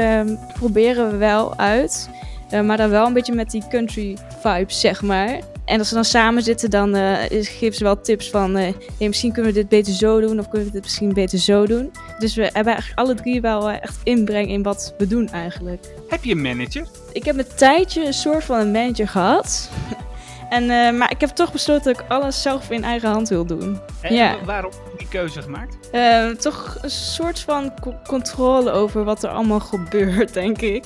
proberen 0.55 1.11
we 1.11 1.16
wel 1.16 1.59
uit. 1.59 2.09
Eh, 2.52 2.60
maar 2.60 2.76
dan 2.76 2.90
wel 2.90 3.06
een 3.06 3.12
beetje 3.12 3.34
met 3.34 3.50
die 3.50 3.62
country 3.70 4.16
vibes, 4.42 4.80
zeg 4.80 5.02
maar. 5.02 5.38
En 5.64 5.78
als 5.78 5.88
ze 5.88 5.94
dan 5.94 6.04
samen 6.04 6.42
zitten, 6.42 6.70
dan 6.70 6.96
is- 6.96 7.48
geven 7.48 7.74
ze 7.76 7.84
wel 7.84 8.00
tips 8.00 8.30
van... 8.30 8.56
eh, 8.56 8.72
hey, 8.98 9.08
misschien 9.08 9.32
kunnen 9.32 9.52
we 9.52 9.58
dit 9.58 9.68
beter 9.68 9.92
zo 9.92 10.20
doen 10.20 10.38
of 10.38 10.48
kunnen 10.48 10.66
we 10.66 10.72
dit 10.72 10.82
misschien 10.82 11.12
beter 11.14 11.38
zo 11.38 11.66
doen. 11.66 11.92
Dus 12.18 12.34
we 12.34 12.42
hebben 12.42 12.72
eigenlijk 12.72 12.98
alle 13.00 13.14
drie 13.14 13.40
wel 13.40 13.70
echt 13.70 13.96
inbreng 14.04 14.48
in 14.48 14.62
wat 14.62 14.94
we 14.98 15.06
doen 15.06 15.28
eigenlijk. 15.28 15.84
Heb 16.08 16.24
je 16.24 16.30
een 16.32 16.42
manager? 16.42 16.86
Ik 17.12 17.24
heb 17.24 17.38
een 17.38 17.54
tijdje 17.56 18.06
een 18.06 18.12
soort 18.14 18.44
van 18.44 18.58
een 18.60 18.70
manager 18.70 19.08
gehad. 19.08 19.70
en, 20.50 20.96
maar 20.96 21.10
ik 21.10 21.20
heb 21.20 21.30
toch 21.30 21.52
besloten 21.52 21.92
dat 21.92 22.02
ik 22.02 22.08
alles 22.10 22.42
zelf 22.42 22.70
in 22.70 22.84
eigen 22.84 23.10
hand 23.10 23.28
wil 23.28 23.44
doen. 23.44 23.80
En 24.00 24.14
Ja. 24.14 24.36
waarom 24.44 24.70
die 24.98 25.08
keuze 25.08 25.42
gemaakt? 25.42 25.76
Toch 26.40 26.78
een 26.82 26.90
soort 26.90 27.40
van 27.40 27.72
co- 27.80 27.98
controle 28.06 28.70
over 28.70 29.04
wat 29.04 29.22
er 29.22 29.30
allemaal 29.30 29.60
gebeurt, 29.74 30.34
denk 30.34 30.60
ik. 30.60 30.84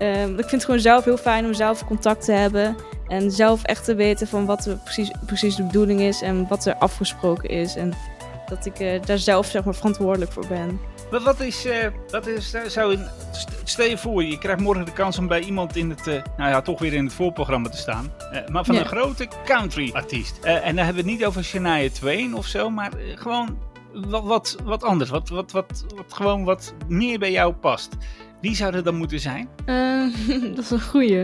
Eh, 0.00 0.22
ik 0.28 0.34
vind 0.36 0.50
het 0.50 0.64
gewoon 0.64 0.80
zelf 0.80 1.04
heel 1.04 1.16
fijn 1.16 1.44
om 1.44 1.54
zelf 1.54 1.84
contact 1.84 2.24
te 2.24 2.32
hebben. 2.32 2.76
En 3.08 3.30
zelf 3.30 3.62
echt 3.62 3.84
te 3.84 3.94
weten 3.94 4.26
van 4.28 4.46
wat 4.46 4.66
er 4.66 4.76
precies, 4.76 5.10
precies 5.26 5.56
de 5.56 5.62
bedoeling 5.64 6.00
is 6.00 6.22
en 6.22 6.46
wat 6.48 6.66
er 6.66 6.74
afgesproken 6.74 7.48
is. 7.48 7.76
En 7.76 7.92
dat 8.48 8.66
ik 8.66 8.78
eh, 8.78 9.02
daar 9.02 9.18
zelf 9.18 9.46
zeg 9.46 9.64
maar, 9.64 9.74
verantwoordelijk 9.74 10.32
voor 10.32 10.46
ben. 10.46 10.80
Wat, 11.10 11.22
wat 11.22 11.40
is, 11.40 11.64
eh, 11.64 11.86
wat 12.10 12.26
is 12.26 12.54
eh, 12.54 12.62
zou 12.64 12.98
st- 13.32 13.60
stel 13.64 13.86
je 13.86 13.98
voor, 13.98 14.24
je 14.24 14.38
krijgt 14.38 14.60
morgen 14.60 14.84
de 14.84 14.92
kans 14.92 15.18
om 15.18 15.26
bij 15.28 15.40
iemand 15.40 15.76
in 15.76 15.90
het, 15.90 16.04
nou 16.36 16.50
ja, 16.50 16.60
toch 16.62 16.78
weer 16.78 16.92
in 16.92 17.04
het 17.04 17.12
voorprogramma 17.14 17.68
te 17.68 17.76
staan. 17.76 18.12
Maar 18.52 18.64
van 18.64 18.74
Ja. 18.74 18.80
een 18.80 18.86
grote 18.86 19.28
country 19.44 19.90
artiest. 19.92 20.38
En 20.44 20.76
dan 20.76 20.84
hebben 20.84 21.04
we 21.04 21.10
het 21.10 21.18
niet 21.18 21.24
over 21.24 21.44
Shania 21.44 21.88
Twain 21.90 22.34
of 22.34 22.46
zo, 22.46 22.70
maar 22.70 22.90
gewoon 23.14 23.58
wat, 23.92 24.24
wat, 24.24 24.56
wat 24.64 24.82
anders. 24.82 25.10
Wat, 25.10 25.28
wat, 25.28 25.52
wat, 25.52 25.84
wat 25.96 26.12
gewoon 26.14 26.44
wat 26.44 26.74
meer 26.88 27.18
bij 27.18 27.30
jou 27.30 27.52
past. 27.52 27.96
Wie 28.40 28.54
zou 28.54 28.74
er 28.74 28.84
dan 28.84 28.94
moeten 28.94 29.20
zijn? 29.20 29.48
Eh, 29.66 30.02
dat 30.54 30.64
is 30.64 30.70
een 30.70 30.82
goeie. 30.82 31.22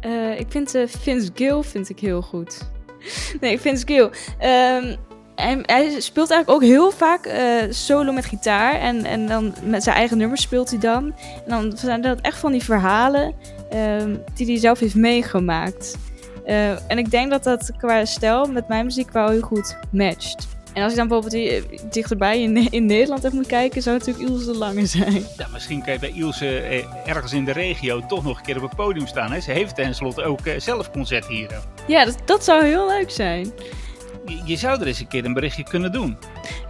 Eh, 0.00 0.40
ik 0.40 0.46
vind 0.48 0.74
eh, 0.74 0.86
Vince 0.86 1.30
Gill 1.34 1.62
vind 1.62 1.88
ik 1.88 1.98
heel 1.98 2.22
goed. 2.22 2.70
nee, 3.40 3.60
Vince 3.60 3.86
Gill. 3.86 4.10
Ehm, 4.38 4.96
hij, 5.34 5.58
hij 5.62 6.00
speelt 6.00 6.30
eigenlijk 6.30 6.50
ook 6.50 6.68
heel 6.70 6.90
vaak 6.90 7.30
solo 7.70 8.12
met 8.12 8.24
gitaar. 8.24 8.74
En, 8.74 9.04
en 9.04 9.26
dan 9.26 9.54
met 9.64 9.82
zijn 9.82 9.96
eigen 9.96 10.18
nummers 10.18 10.42
speelt 10.42 10.70
hij 10.70 10.78
dan. 10.78 11.14
En 11.44 11.48
dan 11.48 11.76
zijn 11.76 12.00
dat 12.02 12.20
echt 12.20 12.38
van 12.38 12.52
die 12.52 12.62
verhalen 12.62 13.34
ehm, 13.70 14.16
die 14.34 14.46
hij 14.46 14.58
zelf 14.58 14.78
heeft 14.78 14.94
meegemaakt. 14.94 15.96
En 16.88 16.98
ik 16.98 17.10
denk 17.10 17.30
dat 17.30 17.44
dat 17.44 17.72
qua 17.78 18.04
stijl 18.04 18.46
met 18.46 18.68
mijn 18.68 18.84
muziek 18.84 19.10
wel 19.10 19.28
heel 19.28 19.40
goed 19.40 19.76
matcht. 19.90 20.51
En 20.72 20.82
als 20.82 20.92
ik 20.92 20.98
dan 20.98 21.08
bijvoorbeeld 21.08 21.42
hier, 21.42 21.70
eh, 21.70 21.78
dichterbij 21.90 22.42
in, 22.42 22.56
in 22.70 22.86
Nederland 22.86 23.24
even 23.24 23.36
moet 23.36 23.46
kijken, 23.46 23.82
zou 23.82 23.96
het 23.96 24.06
natuurlijk 24.06 24.34
Ilse 24.34 24.52
de 24.52 24.58
Lange 24.58 24.86
zijn. 24.86 25.24
Ja, 25.36 25.46
misschien 25.52 25.82
kan 25.82 25.92
je 25.92 25.98
bij 25.98 26.12
Ilse 26.14 26.58
eh, 26.58 26.84
ergens 27.06 27.32
in 27.32 27.44
de 27.44 27.52
regio 27.52 28.06
toch 28.06 28.24
nog 28.24 28.38
een 28.38 28.44
keer 28.44 28.56
op 28.56 28.62
het 28.62 28.76
podium 28.76 29.06
staan. 29.06 29.32
Hè? 29.32 29.40
Ze 29.40 29.50
heeft 29.50 29.74
tenslotte 29.74 30.22
ook 30.22 30.40
eh, 30.40 30.60
zelf 30.60 30.90
concert 30.90 31.26
hier. 31.26 31.50
Ja, 31.86 32.04
dat, 32.04 32.16
dat 32.24 32.44
zou 32.44 32.64
heel 32.64 32.86
leuk 32.88 33.10
zijn. 33.10 33.52
Je, 34.26 34.40
je 34.44 34.56
zou 34.56 34.80
er 34.80 34.86
eens 34.86 35.00
een 35.00 35.08
keer 35.08 35.24
een 35.24 35.32
berichtje 35.32 35.62
kunnen 35.62 35.92
doen. 35.92 36.16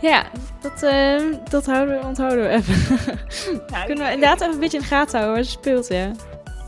Ja, 0.01 0.27
dat, 0.61 0.83
eh, 0.83 1.21
dat 1.51 1.67
houden 1.67 2.01
we, 2.01 2.07
onthouden 2.07 2.45
we 2.45 2.49
even. 2.49 2.99
Kunnen 3.87 4.07
we 4.07 4.13
inderdaad 4.13 4.41
even 4.41 4.53
een 4.53 4.61
beetje 4.61 4.77
in 4.77 4.83
de 4.83 4.89
gaten 4.89 5.19
houden 5.19 5.35
waar 5.35 5.45
ze 5.45 5.51
speelt, 5.51 5.89
ja. 5.89 6.11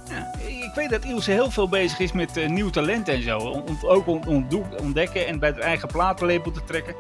Ja, 0.09 0.34
ik 0.75 0.81
weet 0.81 0.91
dat 1.01 1.05
Ilse 1.11 1.31
heel 1.31 1.51
veel 1.51 1.69
bezig 1.69 1.99
is 1.99 2.13
met 2.13 2.37
eh, 2.37 2.49
nieuw 2.49 2.71
talent 2.71 3.09
en 3.09 3.23
zo. 3.23 3.39
Ont- 3.39 3.85
ook 3.85 4.07
ontdekken 4.81 5.27
en 5.27 5.39
bij 5.39 5.49
het 5.49 5.59
eigen 5.59 5.89
platenlabel 5.89 6.51
te 6.53 6.65
trekken. 6.65 6.95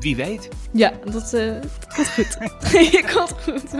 Wie 0.00 0.16
weet. 0.16 0.48
Ja, 0.72 0.92
dat, 1.04 1.32
eh 1.32 1.52
dat 1.60 1.94
komt 1.96 2.08
goed. 2.08 2.36
Je 2.72 3.04
komt 3.14 3.34
goed. 3.42 3.70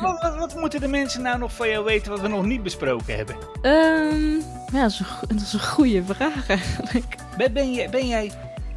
Wat, 0.00 0.20
wat, 0.22 0.36
wat 0.36 0.54
moeten 0.56 0.80
de 0.80 0.88
mensen 0.88 1.22
nou 1.22 1.38
nog 1.38 1.52
van 1.52 1.68
jou 1.68 1.84
weten 1.84 2.10
wat 2.10 2.20
we 2.20 2.28
nog 2.28 2.44
niet 2.44 2.62
besproken 2.62 3.16
hebben? 3.16 3.36
Ehm, 3.62 4.30
ja, 4.72 4.82
dat 4.82 4.90
is, 4.90 4.98
een, 4.98 5.04
go- 5.06 5.26
dat 5.26 5.40
is 5.40 5.52
een 5.52 5.62
goede 5.62 6.04
vraag 6.04 6.48
eigenlijk. 6.48 7.14
Ben, 7.36 7.52
ben, 7.52 7.72
jij, 7.72 7.90
ben, 7.90 8.06
jij, 8.08 8.30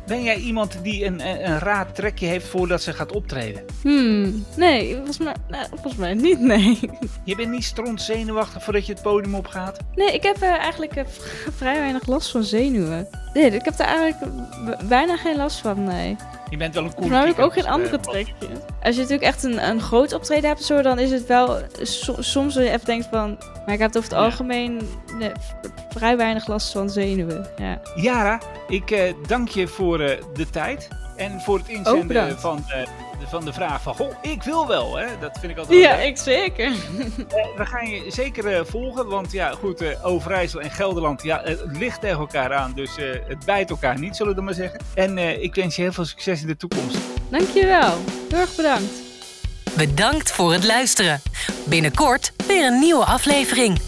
ben 0.08 0.24
jij 0.24 0.36
iemand 0.36 0.80
die 0.84 1.06
een, 1.06 1.28
een, 1.28 1.60
raar 1.60 1.91
trekje 1.91 2.26
heeft 2.26 2.48
voordat 2.48 2.82
ze 2.82 2.93
gaat 2.93 3.12
optreden? 3.12 3.65
Hmm, 3.82 4.46
nee, 4.56 4.96
volgens 4.96 5.17
mij, 5.17 5.36
nou, 5.48 5.65
volgens 5.70 5.96
mij 5.96 6.13
niet, 6.13 6.39
nee. 6.39 6.80
Je 7.24 7.36
bent 7.36 7.50
niet 7.50 7.63
stront 7.63 8.02
zenuwachtig 8.02 8.63
voordat 8.63 8.86
je 8.86 8.93
het 8.93 9.02
podium 9.02 9.36
opgaat? 9.36 9.80
Nee, 9.96 10.13
ik 10.13 10.24
heb 10.24 10.41
eh, 10.41 10.50
eigenlijk 10.50 10.96
eh, 10.96 11.04
vrij 11.60 11.80
weinig 11.80 12.08
last 12.08 12.32
van 12.32 12.43
zenuwen. 12.43 13.08
Nee, 13.34 13.52
ik 13.52 13.65
heb 13.65 13.78
daar 13.78 13.88
eigenlijk 13.88 14.32
bijna 14.88 15.17
geen 15.17 15.36
last 15.36 15.60
van, 15.60 15.84
nee. 15.84 16.15
Je 16.49 16.57
bent 16.57 16.73
wel 16.73 16.83
een 16.83 16.93
coole 16.93 17.10
mij 17.10 17.19
heb 17.19 17.27
ik 17.29 17.39
ook 17.39 17.53
geen 17.53 17.67
andere 17.67 17.99
trekjes. 17.99 18.36
Als 18.81 18.95
je 18.95 19.01
natuurlijk 19.01 19.27
echt 19.27 19.43
een, 19.43 19.69
een 19.69 19.81
groot 19.81 20.13
optreden 20.13 20.49
hebt, 20.49 20.63
zo, 20.63 20.81
dan 20.81 20.99
is 20.99 21.12
het 21.12 21.25
wel 21.25 21.60
so- 21.81 22.15
soms 22.21 22.53
dat 22.53 22.63
je 22.63 22.69
even 22.69 22.86
denkt 22.86 23.07
van... 23.12 23.38
Maar 23.65 23.73
ik 23.75 23.79
heb 23.81 23.89
over 23.89 24.01
het 24.10 24.12
Ja. 24.12 24.25
algemeen 24.25 24.81
nee, 25.19 25.31
vrij 25.89 26.17
weinig 26.17 26.47
last 26.47 26.71
van 26.71 26.89
zenuwen, 26.89 27.47
ja. 27.57 27.81
Yara, 27.95 28.41
ik 28.67 28.91
eh, 28.91 29.13
dank 29.27 29.47
je 29.47 29.67
voor 29.67 29.99
eh, 29.99 30.21
de 30.33 30.49
tijd. 30.49 30.88
En 31.15 31.41
voor 31.41 31.57
het 31.57 31.67
inzenden 31.67 32.39
van, 32.39 32.63
eh, 32.67 32.88
van 33.25 33.45
de 33.45 33.53
vraag 33.53 33.82
van... 33.82 33.95
Goh, 33.95 34.13
ik 34.21 34.43
wil 34.43 34.67
wel, 34.67 34.95
hè? 34.97 35.06
Dat 35.19 35.38
vind 35.39 35.51
ik 35.51 35.58
altijd 35.58 35.80
wel 35.80 35.89
Ja, 35.89 35.95
leuk. 35.97 36.06
ik 36.06 36.17
zeker. 36.17 36.65
Eh, 36.65 37.45
we 37.58 37.65
gaan 37.65 37.88
je 37.89 38.03
zeker 38.08 38.47
eh, 38.53 38.62
volgen, 38.65 39.08
want 39.08 39.32
ja, 39.32 39.51
goed, 39.51 39.82
eh, 39.82 40.06
Overijssel 40.06 40.60
en 40.62 40.71
Gelderland, 40.71 41.23
ja, 41.23 41.41
het 41.43 41.63
ligt 41.77 42.01
tegen 42.01 42.17
elkaar 42.19 42.53
aan, 42.53 42.73
dus 42.75 42.97
eh, 42.97 43.06
het 43.27 43.45
bijt 43.45 43.69
elkaar 43.69 43.99
niet, 43.99 44.15
zullen 44.15 44.36
we 44.36 44.41
maar 44.41 44.53
zeggen. 44.53 44.80
En 44.93 45.17
eh, 45.17 45.43
ik 45.43 45.56
wens 45.56 45.75
je 45.75 45.82
heel 45.82 45.91
veel 45.91 46.06
succes 46.06 46.41
in 46.41 46.47
de 46.47 46.58
toekomst. 46.58 46.97
Dankjewel. 47.30 47.97
Heel 48.30 48.39
erg 48.39 48.56
bedankt. 48.56 48.93
Bedankt 49.77 50.32
voor 50.32 50.53
het 50.53 50.63
luisteren. 50.63 51.21
Binnenkort 51.65 52.32
weer 52.47 52.65
een 52.67 52.80
nieuwe 52.80 53.06
aflevering. 53.06 53.80